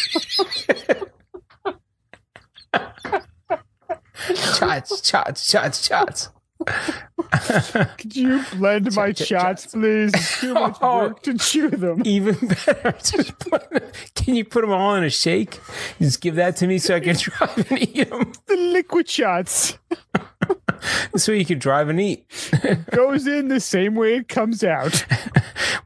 [4.59, 6.29] shots, shots, shots, shots.
[7.99, 10.13] Could you blend my chots, please?
[10.15, 10.99] It's too much Oh.
[11.09, 12.03] work to chew them.
[12.05, 12.93] Even better.
[13.05, 15.61] Just put, can you put them all in a shake?
[16.01, 18.33] Just give that to me so I can drive and eat them.
[18.47, 19.79] The liquid shots
[21.17, 22.27] So you can drive and eat.
[22.53, 25.05] It goes in the same way it comes out.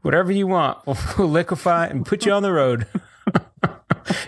[0.01, 0.79] Whatever you want.
[1.17, 2.87] We'll liquefy and put you on the road.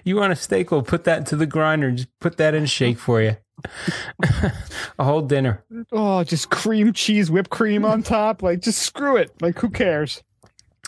[0.03, 0.71] you want a steak?
[0.71, 3.37] We'll put that into the grinder and just put that in a shake for you.
[4.97, 5.63] A whole dinner.
[5.91, 8.41] Oh, just cream cheese, whipped cream on top.
[8.43, 9.31] Like, just screw it.
[9.41, 10.23] Like, who cares?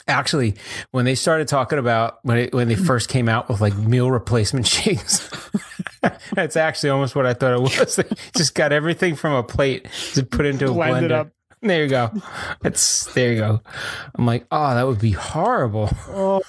[0.07, 0.55] Actually,
[0.91, 4.09] when they started talking about when it, when they first came out with like meal
[4.11, 5.29] replacement shakes,
[6.33, 7.95] that's actually almost what I thought it was.
[7.97, 8.03] They
[8.35, 11.05] just got everything from a plate to put into a Blend blender.
[11.05, 11.29] it up.
[11.61, 12.11] There you go.
[12.65, 13.61] It's there you go.
[14.15, 15.89] I'm like, oh, that would be horrible.
[16.09, 16.41] Oh.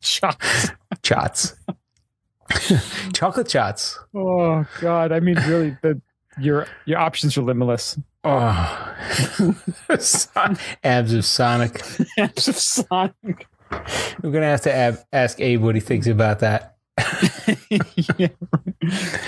[0.00, 0.70] Shots.
[1.02, 1.54] Chots,
[3.12, 3.98] chocolate shots.
[4.14, 5.12] Oh God.
[5.12, 6.00] I mean, really, the
[6.40, 7.98] your your options are limitless.
[8.24, 8.94] Oh,
[9.98, 11.80] Son- abs of Sonic.
[12.18, 13.46] Abs of Sonic.
[14.22, 16.74] We're gonna have to ab- ask Abe what he thinks about that.
[18.18, 18.28] yeah.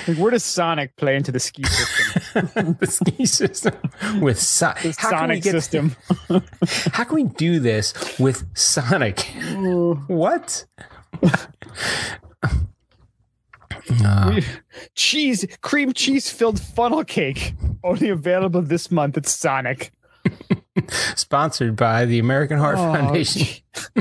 [0.08, 2.76] Like, where does Sonic play into the ski system?
[2.80, 3.74] the ski system
[4.20, 5.96] with so- The how can we Sonic get- system.
[6.92, 9.20] How can we do this with Sonic?
[10.08, 10.64] what?
[14.04, 14.40] Uh,
[14.94, 17.54] cheese, cream cheese filled funnel cake.
[17.82, 19.92] Only available this month at Sonic.
[21.14, 23.62] sponsored by the American Heart Oh, Foundation.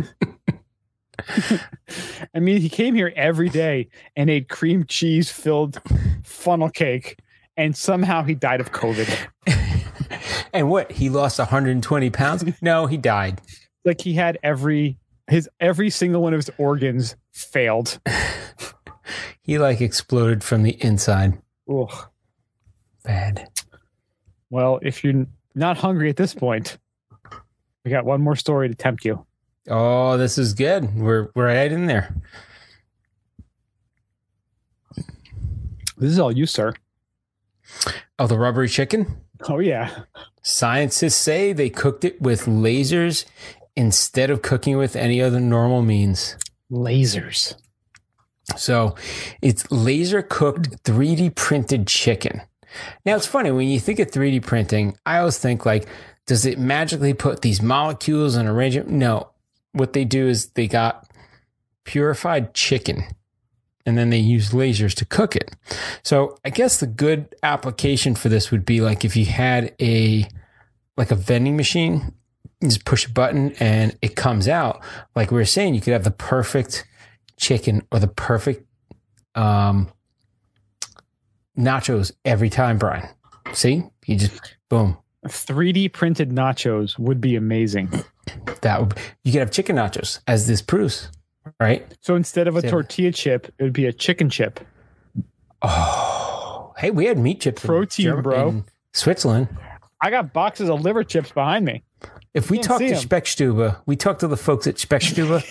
[2.33, 5.81] I mean, he came here every day and ate cream cheese filled
[6.23, 7.19] funnel cake,
[7.57, 9.27] and somehow he died of COVID.
[10.53, 10.91] And what?
[10.91, 12.43] He lost 120 pounds?
[12.61, 13.39] No, he died.
[13.85, 17.99] Like he had every his every single one of his organs failed.
[19.41, 21.37] He like exploded from the inside.
[21.71, 22.07] Ugh.
[23.03, 23.47] bad.
[24.49, 26.77] Well, if you're not hungry at this point,
[27.85, 29.25] we got one more story to tempt you.
[29.69, 30.95] Oh, this is good.
[30.95, 32.15] We're we're right in there.
[35.97, 36.73] This is all you, sir.
[38.17, 39.21] Oh, the rubbery chicken.
[39.47, 40.03] Oh yeah.
[40.41, 43.25] Scientists say they cooked it with lasers
[43.75, 46.35] instead of cooking with any other normal means.
[46.71, 47.55] Lasers.
[48.57, 48.95] So
[49.41, 52.41] it's laser cooked 3D printed chicken.
[53.05, 55.87] Now it's funny when you think of 3D printing, I always think like,
[56.25, 58.87] does it magically put these molecules and arrange it?
[58.87, 59.29] No.
[59.71, 61.09] What they do is they got
[61.83, 63.03] purified chicken
[63.85, 65.55] and then they use lasers to cook it.
[66.03, 70.27] So I guess the good application for this would be like if you had a
[70.97, 72.13] like a vending machine,
[72.61, 74.83] you just push a button and it comes out.
[75.15, 76.85] Like we were saying, you could have the perfect
[77.39, 78.65] chicken or the perfect
[79.35, 79.89] um,
[81.57, 83.07] nachos every time, Brian.
[83.53, 84.97] See, you just boom.
[85.25, 87.89] 3D printed nachos would be amazing.
[88.61, 91.09] That would you could have chicken nachos as this proves,
[91.59, 91.85] right?
[92.01, 92.69] So instead of a Same.
[92.69, 94.59] tortilla chip, it would be a chicken chip.
[95.61, 97.63] Oh, hey, we had meat chips.
[97.63, 98.49] in Protein, bro.
[98.49, 99.49] in Switzerland.
[100.01, 101.83] I got boxes of liver chips behind me.
[102.39, 102.91] If we talk to.
[102.91, 105.43] Speckstube, we talk to the folks at Speckstube,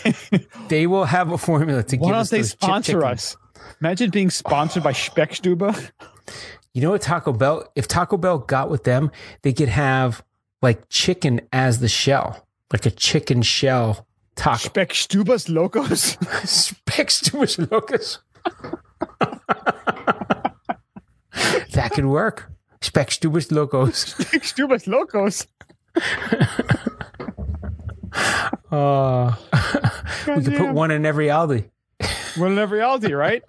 [0.69, 3.37] they will have a formula to Why give don't us they sponsor us?
[3.81, 5.91] Imagine being sponsored by Speckstube.
[6.73, 7.71] You know what Taco Bell?
[7.75, 9.11] If Taco Bell got with them,
[9.43, 10.25] they could have
[10.63, 14.71] like chicken as the shell, like a chicken shell taco.
[14.71, 16.17] Speckstube's Locos.
[16.17, 18.19] Speckstube locus.
[21.73, 22.51] that could work.
[22.81, 24.15] Speckstube locos.
[24.15, 25.47] Speckstube's Locos.
[28.71, 29.35] Uh,
[30.37, 31.71] we could put one in every Aldi.
[32.37, 33.43] One in every Aldi, right?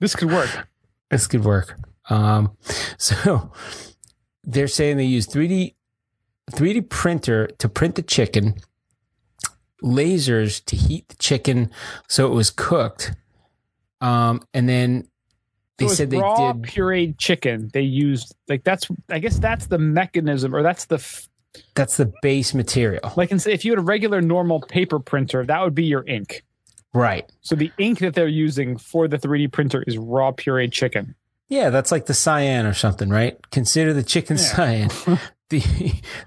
[0.00, 0.68] This could work.
[1.10, 1.78] This could work.
[2.08, 2.56] Um,
[2.98, 3.52] so
[4.44, 5.74] they're saying they use 3D
[6.52, 8.56] 3D printer to print the chicken,
[9.82, 11.70] lasers to heat the chicken
[12.08, 13.12] so it was cooked.
[14.00, 15.08] Um, and then
[15.78, 17.70] they so said they did pureed chicken.
[17.72, 18.86] They used like that's.
[19.08, 21.28] I guess that's the mechanism, or that's the f-
[21.74, 23.12] that's the base material.
[23.16, 23.30] like.
[23.30, 26.44] in- If you had a regular normal paper printer, that would be your ink.
[26.92, 27.30] Right.
[27.40, 31.14] So the ink that they're using for the 3D printer is raw pureed chicken.
[31.48, 33.36] Yeah, that's like the cyan or something, right?
[33.50, 34.42] Consider the chicken Yeah.
[34.42, 34.88] cyan.
[35.50, 35.62] the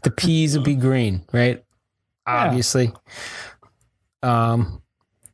[0.03, 1.63] the peas would be green, right?
[2.27, 2.45] Yeah.
[2.47, 2.91] Obviously.
[4.21, 4.81] Um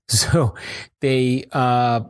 [0.07, 0.55] so
[1.01, 2.01] they uh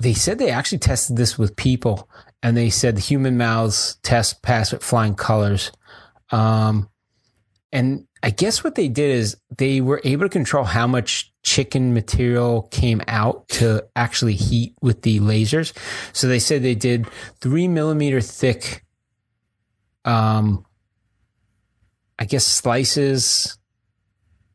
[0.00, 2.08] they said they actually tested this with people
[2.42, 5.72] and they said the human mouths test passed with flying colors.
[6.30, 6.88] Um
[7.72, 11.94] and I guess what they did is they were able to control how much chicken
[11.94, 15.76] material came out to actually heat with the lasers.
[16.12, 17.06] So they said they did
[17.40, 18.84] three millimeter thick,
[20.04, 20.64] um,
[22.18, 23.58] I guess slices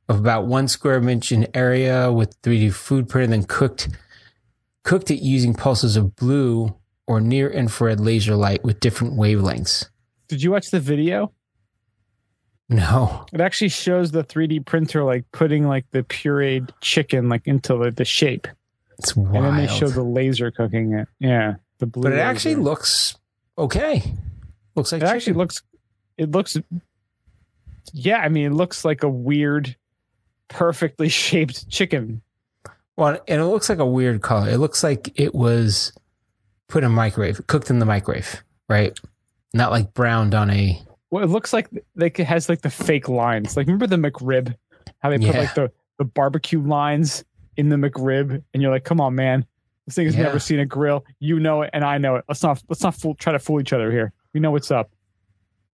[0.09, 3.89] of about one square inch in area with 3D food print, and then cooked
[4.83, 6.75] cooked it using pulses of blue
[7.07, 9.89] or near infrared laser light with different wavelengths.
[10.27, 11.31] Did you watch the video?
[12.69, 17.75] No, It actually shows the 3D printer like putting like the pureed chicken like into
[17.77, 18.47] the, the shape,
[18.97, 19.35] it's wild.
[19.35, 21.07] and then they show the laser cooking it.
[21.19, 22.03] Yeah, the blue.
[22.03, 22.25] but it laser.
[22.25, 23.15] actually looks
[23.57, 24.15] okay.
[24.75, 25.61] Looks like It actually looks.
[26.17, 26.57] It looks.
[27.91, 29.75] Yeah, I mean, it looks like a weird,
[30.47, 32.21] perfectly shaped chicken.
[32.95, 34.49] Well, and it looks like a weird color.
[34.49, 35.91] It looks like it was
[36.69, 38.97] put in microwave, cooked in the microwave, right?
[39.53, 40.81] Not like browned on a.
[41.13, 43.55] Well, it looks like like it has like the fake lines.
[43.55, 44.55] Like remember the McRib,
[44.97, 45.39] how they put Yeah.
[45.41, 47.23] like the the barbecue lines
[47.55, 49.45] in the McRib, and you're like, come on, man,
[49.85, 50.23] this thing has Yeah.
[50.23, 51.05] never seen a grill.
[51.19, 52.25] You know it, and I know it.
[52.27, 54.11] Let's not let's not fool, try to fool each other here.
[54.33, 54.89] We know what's up.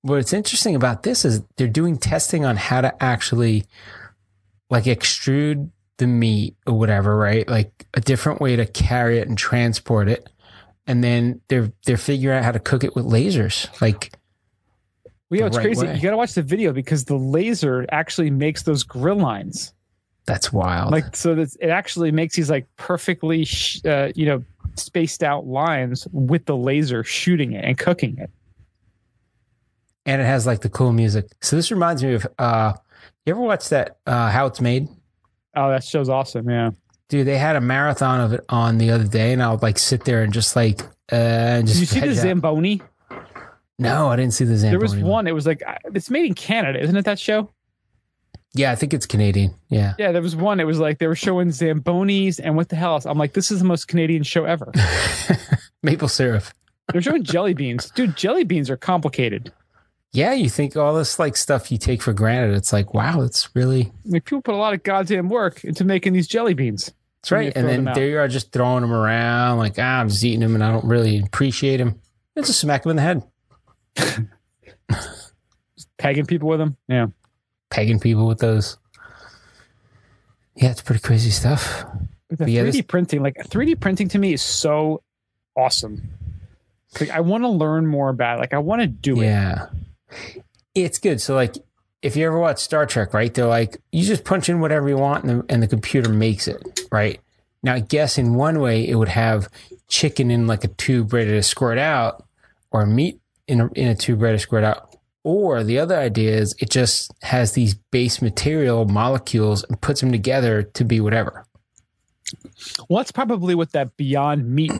[0.02, 3.63] What's interesting about this is they're doing testing on how to actually
[4.69, 7.47] like extrude the meat or whatever, right?
[7.47, 10.28] Like a different way to carry it and transport it.
[10.86, 13.69] And then they're they're figuring out how to cook it with lasers.
[13.81, 14.12] Like
[15.30, 15.86] Well, yeah, it's right crazy.
[15.86, 15.96] way.
[15.96, 19.73] You got to watch the video because the laser actually makes those grill lines.
[20.25, 20.92] that's wild.
[20.92, 24.44] like so that it actually makes these like perfectly sh- uh, you know
[24.75, 28.30] spaced out lines with the laser shooting it and cooking it
[30.06, 31.27] and it has like the cool music.
[31.42, 32.73] So this reminds me of uh
[33.25, 34.88] you ever watch that uh How It's Made?
[35.56, 36.71] oh that show's awesome yeah
[37.10, 39.80] Dude, they had a marathon of it on the other day, and I would like
[39.80, 42.82] sit there and just like, uh, and did you see the Zamboni?
[42.84, 42.88] out.
[43.80, 44.71] No, I didn't see the Zamboni.
[44.71, 47.50] there was one it was like uh, it's made in canada isn't it that show
[48.54, 49.54] Yeah, I think it's Canadian.
[49.69, 52.75] Yeah, yeah there was one it was like they were showing zambonis and what the
[52.75, 54.71] hell else i'm like this is the most canadian show ever
[55.84, 56.44] maple syrup.
[56.92, 58.17] They're showing jelly beans, dude.
[58.17, 59.52] Jelly beans are complicated.
[60.12, 62.56] Yeah, you think all this like stuff you take for granted.
[62.56, 66.13] It's like, wow, it's really Like people put a lot of goddamn work into making
[66.13, 66.92] these jelly beans.
[67.21, 67.56] that's right.
[67.56, 70.56] And then there you are just throwing them around like, ah, I'm just eating them
[70.56, 72.02] and I don't really appreciate them.
[72.36, 73.21] It's just smack them in the head.
[75.98, 76.77] Pegging people with them.
[76.87, 77.08] Yeah.
[77.69, 78.77] Pegging people with those.
[80.56, 81.83] Yeah, it's pretty crazy stuff.
[82.29, 85.04] But the But yeah, 3D this- printing, like 3D printing to me is so
[85.56, 86.10] awesome.
[87.00, 88.40] Like I want to learn more about it.
[88.42, 89.25] Like I want to do it.
[89.25, 89.67] Yeah.
[90.73, 91.21] It's good.
[91.21, 91.56] So like
[92.02, 93.33] if you ever watch Star Trek, right?
[93.33, 96.48] They're like, you just punch in whatever you want and the, and the computer makes
[96.48, 97.19] it, right?
[97.62, 99.50] Now I guess in one way it would have
[99.90, 102.25] chicken in like a tube ready to squirt out
[102.71, 103.19] or meat
[103.50, 104.95] in a, in a tube ready squirt out.
[105.23, 110.12] Or the other idea is it just has these base material molecules and puts them
[110.12, 111.45] together to be whatever.
[112.87, 114.71] Well, that's probably what that Beyond Meat,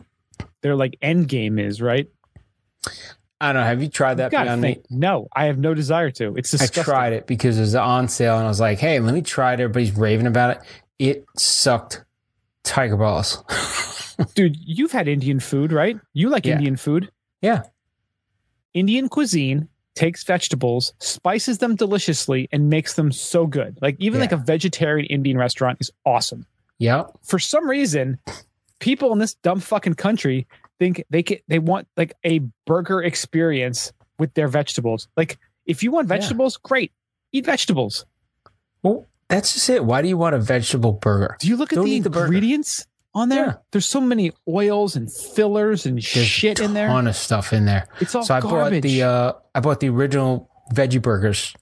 [0.62, 2.08] their like end game is, right?
[3.42, 3.68] I don't know.
[3.68, 4.78] Have you tried that Beyond think.
[4.80, 4.86] Meat?
[4.90, 6.36] No, I have no desire to.
[6.36, 6.82] It's disgusting.
[6.82, 9.22] I tried it because it was on sale and I was like, hey, let me
[9.22, 9.60] try it.
[9.60, 10.62] Everybody's raving about it.
[11.00, 12.04] It sucked
[12.64, 13.44] tiger balls.
[14.36, 15.98] Dude, you've had Indian food, right?
[16.14, 16.56] You like Yeah.
[16.56, 17.10] Indian food.
[17.42, 17.64] yeah.
[18.74, 23.78] Indian cuisine takes vegetables, spices them deliciously, and makes them so good.
[23.82, 24.24] Like even Yeah.
[24.24, 26.46] like a vegetarian Indian restaurant is awesome.
[26.78, 27.06] Yeah.
[27.24, 28.20] For some reason,
[28.80, 30.48] people in this dumb fucking country
[30.80, 35.08] think they can, they want like a burger experience with their vegetables.
[35.18, 36.18] Like if you want Yeah.
[36.18, 36.94] vegetables, great.
[37.34, 38.06] Eat vegetables.
[38.82, 39.84] Well, that's just it.
[39.84, 41.36] Why do you want a vegetable burger?
[41.40, 43.46] Do you look at Don't the eat the ingredients on there?
[43.46, 43.54] Yeah.
[43.72, 46.88] There's so many oils and fillers and There's shit in there.
[46.88, 47.88] ton of stuff in there.
[48.00, 48.82] It's all so I garbage.
[48.84, 51.54] bought the uh, I bought the original veggie burgers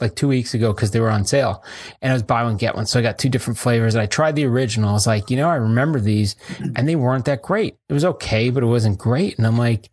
[0.00, 1.64] like two weeks ago because they were on sale,
[2.02, 2.84] and I was buy one get one.
[2.86, 3.94] So I got two different flavors.
[3.94, 4.90] And I tried the original.
[4.90, 6.36] I was like, you know, I remember these,
[6.76, 7.76] and they weren't that great.
[7.88, 9.38] It was okay, but it wasn't great.
[9.38, 9.88] And I'm like,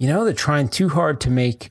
[0.00, 1.70] you know, they're trying too hard to make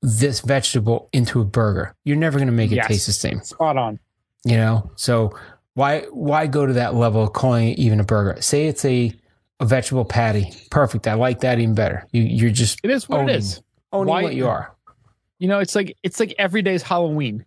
[0.00, 1.96] this vegetable into a burger.
[2.04, 2.86] You're never going to make it Yes.
[2.86, 3.40] taste the same.
[3.42, 3.98] Spot on.
[4.44, 5.36] you know so
[5.78, 9.12] why why go to that level of calling it even a burger say it's a
[9.60, 13.20] a vegetable patty perfect i like that even better you you're just It is what
[13.20, 13.34] Owning.
[13.34, 13.62] it is.
[13.92, 14.74] owning Why- what you are
[15.40, 17.44] You know, it's like it's like every day's Halloween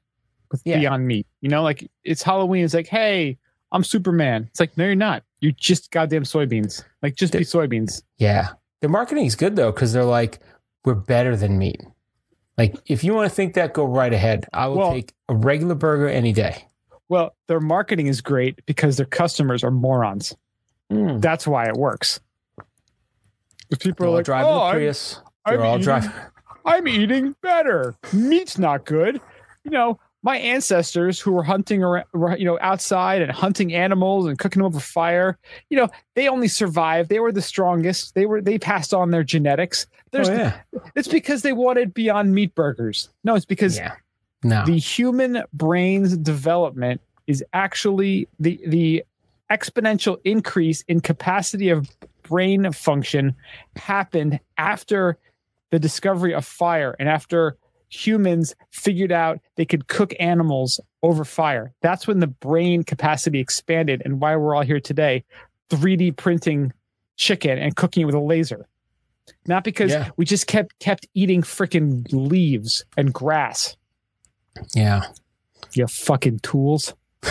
[0.50, 0.80] with Yeah.
[0.80, 1.28] Beyond Meat.
[1.42, 2.64] You know, like it's Halloween.
[2.64, 3.38] It's like, hey,
[3.74, 4.48] I'm Superman.
[4.50, 5.24] It's like, no, you're not.
[5.42, 6.84] You're just goddamn soybeans.
[7.02, 8.02] Like, just be soybeans.
[8.18, 8.48] yeah
[8.82, 10.40] the marketing is good though because they're like
[10.86, 11.82] we're better than meat
[12.58, 15.36] like if you want to think that go right ahead i will Well- take a
[15.36, 16.66] regular burger any day
[17.12, 20.34] Well, their marketing is great because their customers are morons.
[20.90, 21.20] mm.
[21.20, 22.22] That's why it works.
[23.70, 26.12] If people they're are like, driving oh, a I'm, prius I'm they're all eating- driving
[26.66, 27.96] I'm eating better.
[28.14, 29.20] Meat's not good.
[29.66, 34.40] You know, my ancestors who were hunting around, you know, outside and hunting animals and
[34.40, 35.38] cooking them over fire,
[35.70, 37.10] you know, they only survived.
[37.10, 38.16] They were the strongest.
[38.16, 39.86] They were they passed on their genetics.
[40.12, 40.62] There's oh, yeah
[40.96, 43.10] it's because they wanted beyond meat burgers.
[43.26, 43.96] No, it's because yeah
[44.44, 44.66] no.
[44.66, 49.04] The human brain's development is actually the the
[49.50, 51.90] exponential increase in capacity of
[52.24, 53.36] brain function
[53.76, 55.18] happened after
[55.72, 57.58] the discovery of fire and after
[57.90, 61.74] humans figured out they could cook animals over fire.
[61.82, 65.26] That's when the brain capacity expanded and why we're all here today
[65.70, 66.72] 3d printing
[67.18, 68.68] chicken and cooking it with a laser.
[69.46, 70.10] Not because Yeah.
[70.16, 73.76] we just kept kept eating freaking leaves and grass
[74.76, 75.04] yeah
[75.74, 76.94] you fucking tools.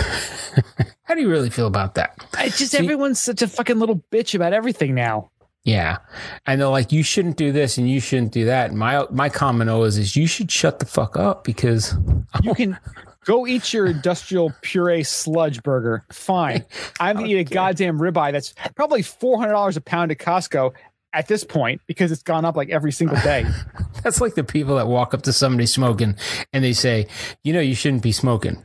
[1.05, 4.03] how do you really feel about that It's just See- everyone's such a fucking little
[4.11, 5.31] bitch about everything now.
[5.65, 5.99] Yeah.
[6.47, 8.71] And they're like, you shouldn't do this and you shouldn't do that.
[8.71, 11.95] And my my comment always is you should shut the fuck up because
[12.43, 12.79] You can
[13.27, 16.05] go eat your industrial puree sludge burger.
[16.11, 16.65] Fine.
[16.99, 20.73] I'm gonna eat a goddamn ribeye that's probably four hundred dollars a pound at Costco
[21.13, 23.45] at this point because it's gone up like every single day.
[24.03, 26.17] that's like the people that walk up to somebody smoking
[26.53, 27.07] and they say,
[27.43, 28.63] you know, you shouldn't be smoking.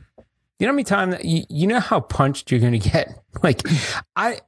[0.58, 3.22] You know how many times you, you know how punched you're going to get?
[3.42, 3.60] Like,
[4.16, 4.40] I.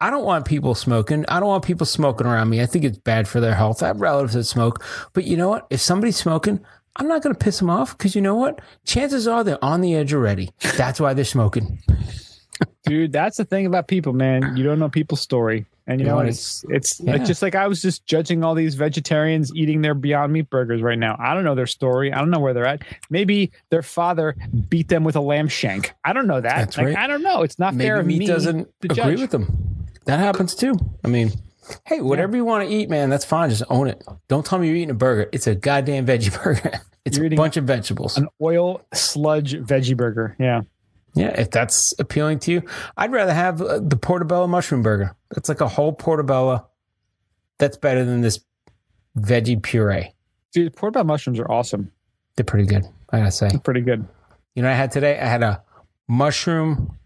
[0.00, 1.24] I don't want people smoking.
[1.28, 2.60] I don't want people smoking around me.
[2.60, 3.82] I think it's bad for their health.
[3.82, 4.84] I have relatives that smoke.
[5.14, 5.66] But you know what?
[5.70, 6.60] If somebody's smoking,
[6.96, 8.60] I'm not going to piss them off because you know what?
[8.84, 10.50] Chances are they're on the edge already.
[10.76, 11.78] That's why they're smoking.
[12.84, 14.56] Dude, that's the thing about people, man.
[14.56, 15.64] You don't know people's story.
[15.86, 17.12] And you You know It's it's Yeah.
[17.12, 20.80] like just like I was just judging all these vegetarians eating their Beyond Meat burgers
[20.82, 21.16] right now.
[21.18, 22.12] I don't know their story.
[22.12, 22.82] I don't know where they're at.
[23.10, 24.34] Maybe their father
[24.68, 25.92] beat them with a lamb shank.
[26.04, 26.56] I don't know that.
[26.56, 26.96] That's Like, right.
[26.96, 27.42] I don't know.
[27.42, 29.20] It's not fair maybe of meat me doesn't to agree judge.
[29.20, 29.86] with them.
[30.06, 30.74] That happens too.
[31.04, 31.32] I mean,
[31.84, 33.50] hey, whatever you want to eat, man, that's fine.
[33.50, 34.02] Just own it.
[34.28, 35.28] Don't tell me you're eating a burger.
[35.32, 36.80] It's a goddamn veggie burger.
[37.04, 38.16] It's You're a bunch of vegetables.
[38.16, 40.34] An oil sludge veggie burger.
[40.38, 40.62] Yeah.
[41.16, 42.62] Yeah, if that's appealing to you,
[42.96, 45.14] I'd rather have uh, the portobello mushroom burger.
[45.34, 46.66] That's like a whole portobello.
[47.58, 48.40] That's better than this
[49.18, 50.12] veggie puree.
[50.52, 51.90] Dude, portobello mushrooms are awesome.
[52.36, 53.48] They're pretty good, I gotta say.
[53.48, 54.06] They're pretty good.
[54.54, 55.18] You know what I had today?
[55.18, 55.62] I had a
[56.08, 56.98] mushroom,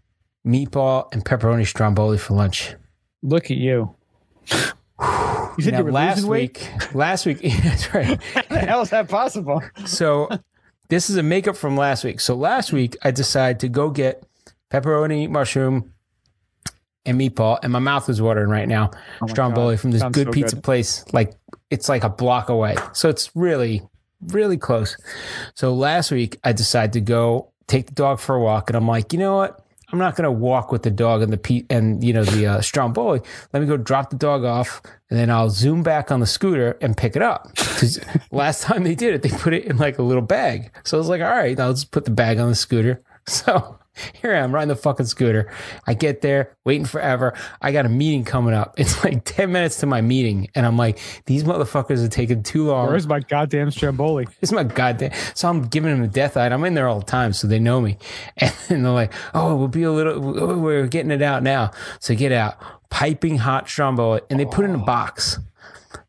[0.45, 2.75] meatball, and pepperoni stromboli for lunch.
[3.21, 3.95] Look at you.
[5.57, 6.71] You said Now, you were last losing weight.
[6.81, 8.21] week, last week, yeah, that's right.
[8.33, 9.61] how How is that possible?
[9.85, 10.29] So
[10.87, 12.21] this is a makeup from last week.
[12.21, 14.23] So last week I decided to go get
[14.71, 15.93] pepperoni, mushroom,
[17.05, 18.91] and meatball, and my mouth is watering right now.
[19.21, 19.81] Oh Stromboli God.
[19.81, 20.63] from this Sounds good so pizza good.
[20.63, 21.05] place.
[21.13, 21.33] Like
[21.69, 22.75] it's like a block away.
[22.93, 23.81] So it's really,
[24.27, 24.97] really close.
[25.55, 28.87] So last week I decided to go take the dog for a walk, and I'm
[28.87, 29.65] like, you know what?
[29.91, 32.45] I'm not going to walk with the dog and the pe- and you know the
[32.45, 33.21] uh, Stromboli.
[33.53, 36.77] Let me go drop the dog off, and then I'll zoom back on the scooter
[36.79, 37.55] and pick it up.
[37.55, 37.99] 'Cause
[38.31, 40.71] last time they did it, they put it in like a little bag.
[40.83, 43.01] So I was like, all right, I'll just put the bag on the scooter.
[43.27, 43.78] So
[44.21, 45.51] here I am riding the fucking scooter.
[45.87, 47.33] I get there, waiting forever.
[47.61, 48.75] I got a meeting coming up.
[48.77, 50.49] It's like 10 minutes to my meeting.
[50.55, 52.87] And I'm like, these motherfuckers are taking too long.
[52.87, 54.27] Where's my goddamn Stromboli?
[54.41, 55.11] It's my goddamn.
[55.35, 56.47] So I'm giving them a death eye.
[56.47, 57.97] I'm in there all the time, so they know me.
[58.37, 60.39] And they're like, "Oh, we'll be a little.
[60.39, 62.57] Oh, we're getting it out now." So get out
[62.89, 65.39] piping hot Stromboli, and they put it in a box,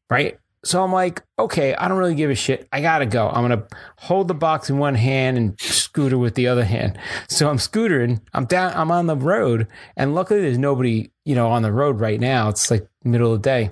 [0.09, 0.39] right?
[0.63, 2.69] So I'm like, okay, I don't really give a shit.
[2.71, 3.29] I gotta go.
[3.29, 6.99] I'm gonna hold the box in one hand and scooter with the other hand.
[7.29, 8.21] So I'm scootering.
[8.35, 8.73] I'm down.
[8.75, 12.49] I'm on the road, and luckily there's nobody, you know, on the road right now.
[12.49, 13.71] It's like middle of the day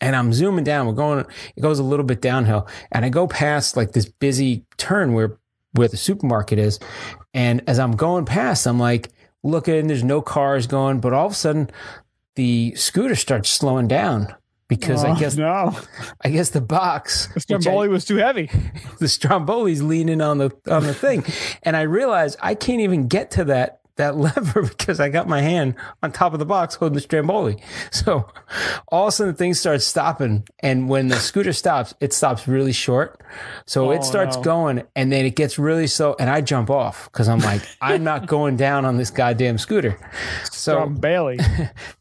[0.00, 0.86] and I'm zooming down.
[0.86, 1.24] We're going,
[1.56, 5.38] it goes a little bit downhill, and I go past like this busy turn where
[5.72, 6.80] where the supermarket is,
[7.32, 9.10] and as I'm going past, I'm like
[9.42, 9.86] looking.
[9.86, 11.70] There's no cars going, but all of a sudden,
[12.34, 14.34] the scooter starts slowing down
[14.70, 15.76] because I Oh, guess no.
[16.24, 18.46] I guess the box The which I- Stromboli was too heavy.
[18.98, 21.24] the Stromboli's leaning on the on the thing,
[21.62, 25.40] and I realize I can't even get to that that lever because I got my
[25.40, 27.62] hand on top of the box holding the Stromboli.
[27.92, 28.28] So
[28.88, 32.72] all of a sudden things start stopping, and when the scooter stops, it stops really
[32.72, 33.20] short.
[33.66, 34.42] So Oh, it starts no.
[34.42, 38.02] going, and then it gets really slow, and I jump off because I'm like, I'm
[38.04, 39.98] not going down on this goddamn scooter.
[40.50, 41.38] So Bailey.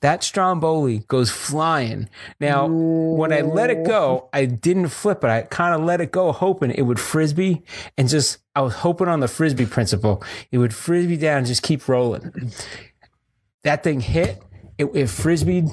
[0.01, 2.09] that Stromboli goes flying.
[2.39, 5.27] Now, when I let it go, I didn't flip it.
[5.29, 7.61] I kind of let it go, hoping it would frisbee
[7.97, 10.23] and just, I was hoping on the frisbee principle.
[10.51, 12.51] It would frisbee down and just keep rolling.
[13.63, 14.41] That thing hit,
[14.77, 15.69] it, it frisbeed,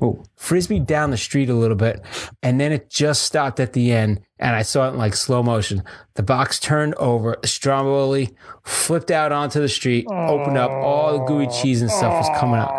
[0.00, 2.02] oh, frisbee down the street a little bit,
[2.42, 5.42] and then it just stopped at the end, and I saw it in like slow
[5.42, 5.82] motion.
[6.14, 11.46] The box turned over, Stromboli flipped out onto the street, opened up, all the gooey
[11.48, 12.70] cheese and stuff was coming out.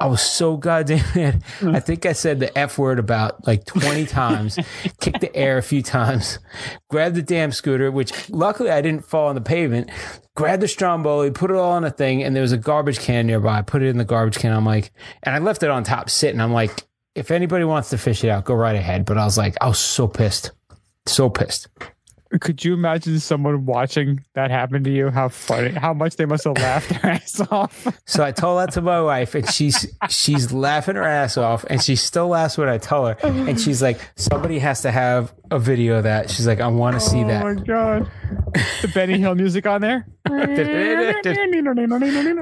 [0.00, 1.44] I was so goddamn mad.
[1.60, 1.76] Mm.
[1.76, 4.58] I think I said the F word about like 20 times,
[5.00, 6.38] kicked the air a few times,
[6.88, 9.90] grabbed the damn scooter, which luckily I didn't fall on the pavement,
[10.34, 13.26] grabbed the Stromboli, put it all in a thing, and there was a garbage can
[13.26, 13.58] nearby.
[13.58, 14.52] I put it in the garbage can.
[14.52, 14.90] I'm like,
[15.22, 16.40] and I left it on top sitting.
[16.40, 19.04] I'm like, if anybody wants to fish it out, go right ahead.
[19.04, 20.52] But I was like, I was so pissed.
[21.06, 21.68] So pissed.
[22.38, 25.10] Could you imagine someone watching that happen to you?
[25.10, 25.70] How funny!
[25.70, 27.88] How much they must have laughed their ass off.
[28.06, 31.82] So I told that to my wife, and she's she's laughing her ass off, and
[31.82, 33.16] she still laughs when I tell her.
[33.22, 36.94] And she's like, "Somebody has to have a video of that." She's like, "I want
[36.94, 37.44] to see that.
[37.44, 38.08] Oh my god!
[38.82, 40.06] The Benny Hill music on there.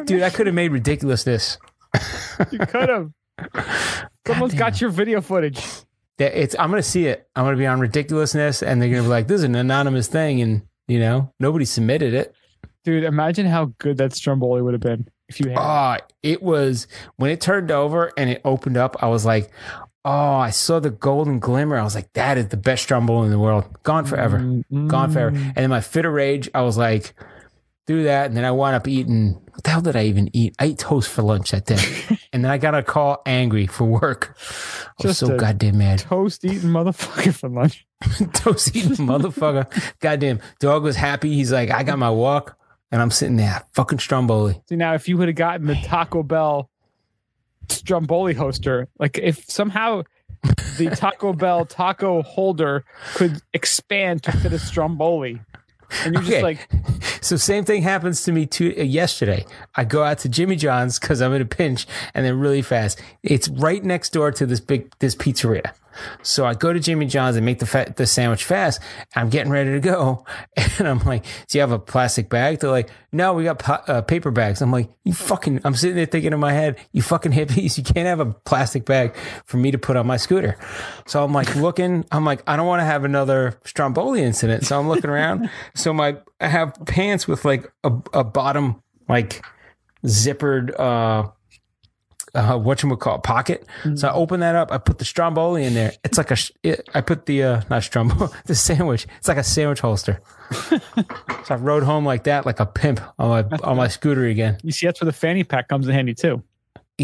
[0.04, 1.56] Dude, I could have made ridiculousness.
[2.50, 3.10] you could have.
[4.26, 5.64] Someone's got your video footage.
[6.18, 7.28] That It's I'm gonna see it.
[7.34, 10.40] I'm gonna be on ridiculousness, and they're gonna be like, "This is an anonymous thing,"
[10.40, 12.34] and you know, nobody submitted it.
[12.84, 15.58] Dude, imagine how good that Stromboli would have been if you had.
[15.58, 18.96] Oh, it was when it turned over and it opened up.
[19.02, 19.50] I was like,
[20.04, 23.30] "Oh, I saw the golden glimmer." I was like, "That is the best Stromboli in
[23.30, 23.64] the world.
[23.82, 25.36] Gone forever." Mm, gone forever.
[25.36, 27.14] And then my fit of rage, I was like,
[27.88, 28.26] do that.
[28.26, 30.54] And then I wound up eating, what the hell did I even eat?
[30.58, 31.82] I ate toast for lunch that day.
[32.32, 34.36] and then I got a call angry for work.
[34.36, 36.00] I was Just so a- goddamn mad.
[36.00, 37.86] Toast eating motherfucker for lunch.
[38.34, 39.66] toast eating motherfucker.
[40.00, 40.40] Goddamn.
[40.60, 41.32] Dog was happy.
[41.32, 42.56] He's like, I got my walk.
[42.92, 44.62] And I'm sitting there, fucking Stromboli.
[44.68, 46.70] See now, if you would have gotten the Taco Bell
[47.70, 50.02] Stromboli hoster, like if somehow
[50.78, 52.84] the Taco Bell taco holder
[53.14, 55.40] could expand to fit a Stromboli,
[56.04, 56.42] and you're just Okay.
[56.42, 56.68] like,
[57.20, 59.44] So same thing happens to me too uh, yesterday.
[59.74, 63.00] I go out to Jimmy John's because I'm in a pinch, and then really fast.
[63.22, 65.72] It's right next door to this big this pizzeria.
[66.22, 68.80] So I go to Jimmy John's and make the fa- the sandwich fast.
[69.16, 70.24] I'm getting ready to go,
[70.78, 73.84] and I'm like, "Do you have a plastic bag?" They're like, "No, we got pa-
[73.86, 77.02] uh, paper bags." I'm like, "You fucking!" I'm sitting there thinking in my head, "You
[77.02, 77.76] fucking hippies!
[77.78, 80.56] You can't have a plastic bag for me to put on my scooter."
[81.06, 82.04] So I'm like looking.
[82.12, 84.64] I'm like, I don't want to have another Stromboli incident.
[84.64, 85.50] So I'm looking around.
[85.74, 89.44] so my I have pants with like a, a bottom like
[90.06, 91.28] zippered uh
[92.38, 93.66] uh, what you would call pocket.
[93.94, 94.70] So I open that up.
[94.70, 95.92] I put the stromboli in there.
[96.04, 96.36] It's like a.
[96.62, 99.06] It, I put the uh, not stromboli, the sandwich.
[99.18, 100.20] It's like a sandwich holster.
[100.52, 100.80] so
[101.50, 104.58] I rode home like that, like a pimp on my on my scooter again.
[104.62, 106.42] You see, that's where the fanny pack comes in handy too.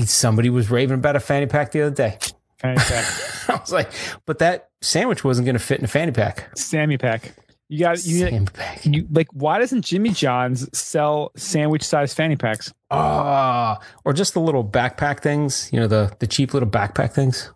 [0.04, 2.18] Somebody was raving about a fanny pack the other day.
[2.58, 3.04] Fanny pack,
[3.48, 3.90] I was like,
[4.26, 6.56] but that sandwich wasn't going to fit in a fanny pack.
[6.56, 7.34] Sammy pack.
[7.74, 8.86] You got you, pack.
[8.86, 9.26] you like.
[9.32, 12.72] Why doesn't Jimmy John's sell sandwich-sized fanny packs?
[12.88, 15.70] Ah, or just the little backpack things.
[15.72, 17.50] You know, the the cheap little backpack things.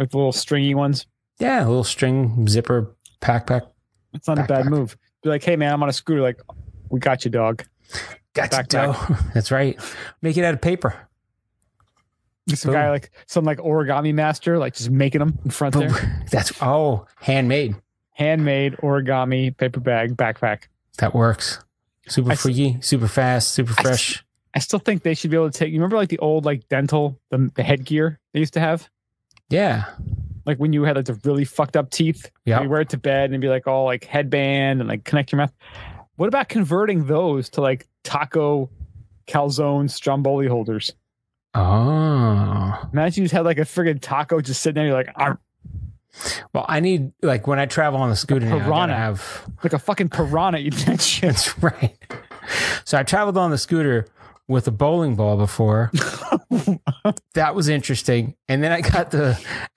[0.00, 1.06] Like the little stringy ones.
[1.38, 3.68] Yeah, a little string zipper backpack.
[4.12, 4.96] It's not a bad move.
[5.22, 6.22] Be like, hey man, I'm on a scooter.
[6.22, 6.40] Like,
[6.90, 7.62] we got you, dog.
[8.34, 8.68] Got you, Backpack.
[8.68, 9.16] dough.
[9.34, 9.78] That's right.
[10.22, 11.08] Make it out of paper.
[12.48, 12.80] Some Boom.
[12.80, 16.24] guy like some like origami master, like just making them in front there.
[16.32, 17.76] That's oh, handmade.
[18.12, 20.64] Handmade origami paper bag backpack.
[20.98, 21.58] That works.
[22.08, 24.24] Super I freaky, super fast, super fresh.
[24.54, 25.68] I still think they should be able to take.
[25.70, 28.88] You remember like the old like dental the, the headgear they used to have,
[29.48, 29.84] Yeah.
[30.44, 32.30] like when you had like the really fucked up teeth.
[32.44, 32.60] Yeah.
[32.62, 35.32] you wear it to bed and it'd be like all like headband and like connect
[35.32, 35.52] your mouth.
[36.16, 38.68] What about converting those to like taco,
[39.26, 40.92] calzone, stromboli holders?
[41.54, 42.88] Oh.
[42.92, 44.86] Imagine you just had like a friggin' taco just sitting there.
[44.86, 45.38] You're like, "Arr,"
[46.52, 48.94] Well, I need like when I travel on the scooter now, I gotta piranha.
[48.96, 51.22] have like a fucking piranha that shit.
[51.30, 51.96] That's right.
[52.84, 54.06] So I traveled on the scooter
[54.48, 55.90] with a bowling ball before.
[57.34, 58.34] that was interesting.
[58.48, 59.38] And then I got the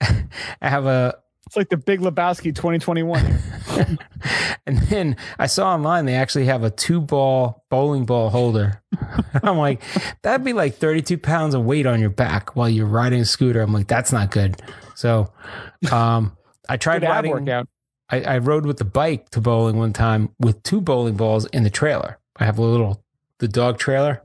[0.60, 1.14] I have a
[1.46, 3.38] It's like the Big Lebowski 2021.
[4.66, 8.82] and then I saw online they actually have a two ball bowling ball holder.
[9.42, 9.82] I'm like,
[10.22, 13.62] that'd be like 32 pounds of weight on your back while you're riding a scooter.
[13.62, 14.60] I'm like, that's not good.
[14.96, 15.32] So
[15.92, 16.36] um
[16.68, 17.68] I tried riding workout.
[18.08, 21.64] I, I rode with the bike to bowling one time with two bowling balls in
[21.64, 22.18] the trailer.
[22.36, 23.04] I have a little
[23.38, 24.22] the dog trailer.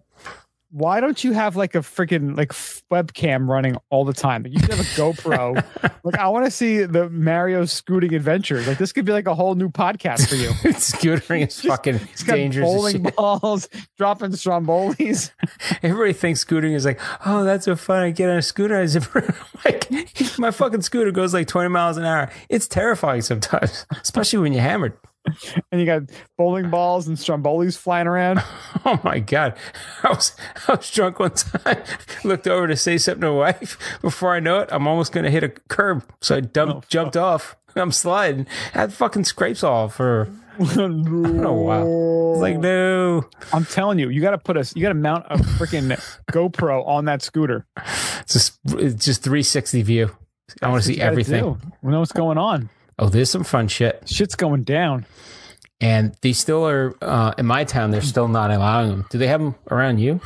[0.73, 2.53] Why don't you have like a freaking like
[2.89, 4.45] webcam running all the time?
[4.47, 5.55] You should have a GoPro.
[6.03, 8.67] like I want to see the Mario scooting adventures.
[8.67, 10.49] Like this could be like a whole new podcast for you.
[10.71, 12.65] Scootering is fucking It's got dangerous.
[12.65, 13.67] bowling balls,
[13.97, 15.31] dropping strombolis.
[15.83, 18.03] Everybody thinks scooting is like, oh, that's so fun.
[18.03, 19.03] I get on a scooter, I zip
[19.65, 19.91] like
[20.39, 22.31] my fucking scooter goes like 20 miles an hour.
[22.47, 24.93] It's terrifying sometimes, especially when you're hammered.
[25.71, 26.03] And you got
[26.37, 28.41] bowling balls and strombolis flying around.
[28.83, 29.55] Oh my god,
[30.03, 30.35] I was
[30.67, 31.83] I was drunk one time.
[32.23, 33.77] Looked over to say something to my wife.
[34.01, 36.03] Before I know it, I'm almost gonna hit a curb.
[36.19, 37.57] So I dumped, Oh, jumped off.
[37.75, 38.47] I'm sliding.
[38.73, 40.29] had fucking scrapes all for.
[40.59, 42.33] I don't.
[42.33, 44.75] It's like no, I'm telling you, you got to put us.
[44.75, 45.89] You got to mount a freaking
[46.31, 47.65] GoPro on that scooter.
[47.77, 50.15] it's just it's just 360 view.
[50.61, 51.43] I want to see everything.
[51.43, 51.57] do.
[51.81, 52.69] We know what's going on.
[52.99, 54.03] Oh, there's some fun shit.
[54.07, 55.05] Shit's going down.
[55.79, 57.89] And they still are uh, in my town.
[57.91, 59.05] They're still not allowing them.
[59.09, 60.21] Do they have them around you?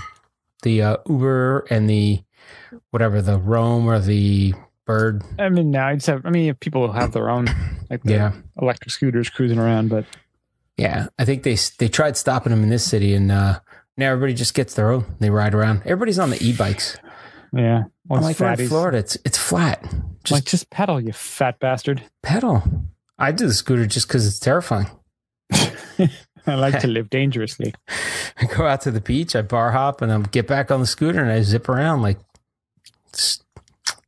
[0.64, 2.22] The uh, Uber and the
[2.92, 4.54] whatever the Rome or the
[4.86, 5.24] Bird.
[5.40, 6.26] I mean, now I just have.
[6.26, 7.48] I mean, if people have their own
[7.90, 10.06] like the Yeah, electric scooters cruising around, but
[10.78, 11.08] yeah.
[11.18, 13.60] I think they they tried stopping them in this city, and uh,
[13.98, 15.06] now everybody just gets their own.
[15.20, 15.82] They ride around.
[15.86, 16.98] Everybody's on the e-bikes.
[17.54, 18.68] yeah, well, I'm like, in.
[18.68, 18.98] Florida.
[18.98, 19.84] It's it's flat.
[20.26, 22.04] Just like just pedal, you fat bastard.
[22.24, 22.64] pedal.
[23.18, 24.88] I do the scooter just because it's terrifying.
[26.48, 27.74] I like to live dangerously.
[28.38, 30.86] I go out to the beach, I bar hop, and I get back on the
[30.86, 32.20] scooter and I zip around like,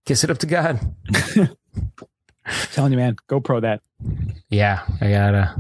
[0.06, 0.80] kiss it up to God.
[2.74, 3.82] telling you, man, GoPro that.
[4.50, 5.56] Yeah, I gotta.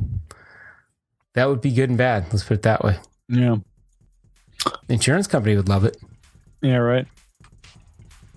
[1.33, 2.25] That would be good and bad.
[2.31, 2.97] Let's put it that way.
[3.29, 3.57] Yeah,
[4.87, 5.97] The insurance company would love it.
[6.61, 7.05] yeah, right.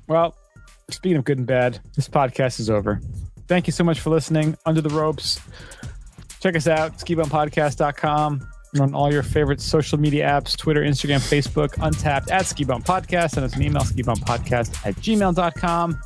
[0.06, 0.34] Well,
[0.92, 3.00] speaking of good and bad, this podcast is over.
[3.48, 4.56] Thank you so much for listening.
[4.66, 5.40] Under the ropes.
[6.40, 8.46] Check us out, skibumpodcast.com.
[8.74, 12.84] We're on all your favorite social media apps Twitter, Instagram, Facebook, Untappd at Ski Bump
[12.84, 13.30] Podcast.
[13.32, 16.00] Send us an email, skibumpodcast at gmail.com.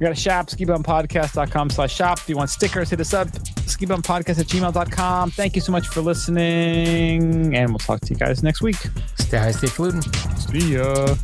[0.00, 2.18] We got a shop, skibumppodcast.com slash shop.
[2.18, 5.30] If you want stickers, hit us up, skibumppodcast at gmail.com.
[5.30, 8.76] Thank you so much for listening, and we'll talk to you guys next week.
[9.18, 10.02] Stay high, stay fluting.
[10.02, 11.14] See ya.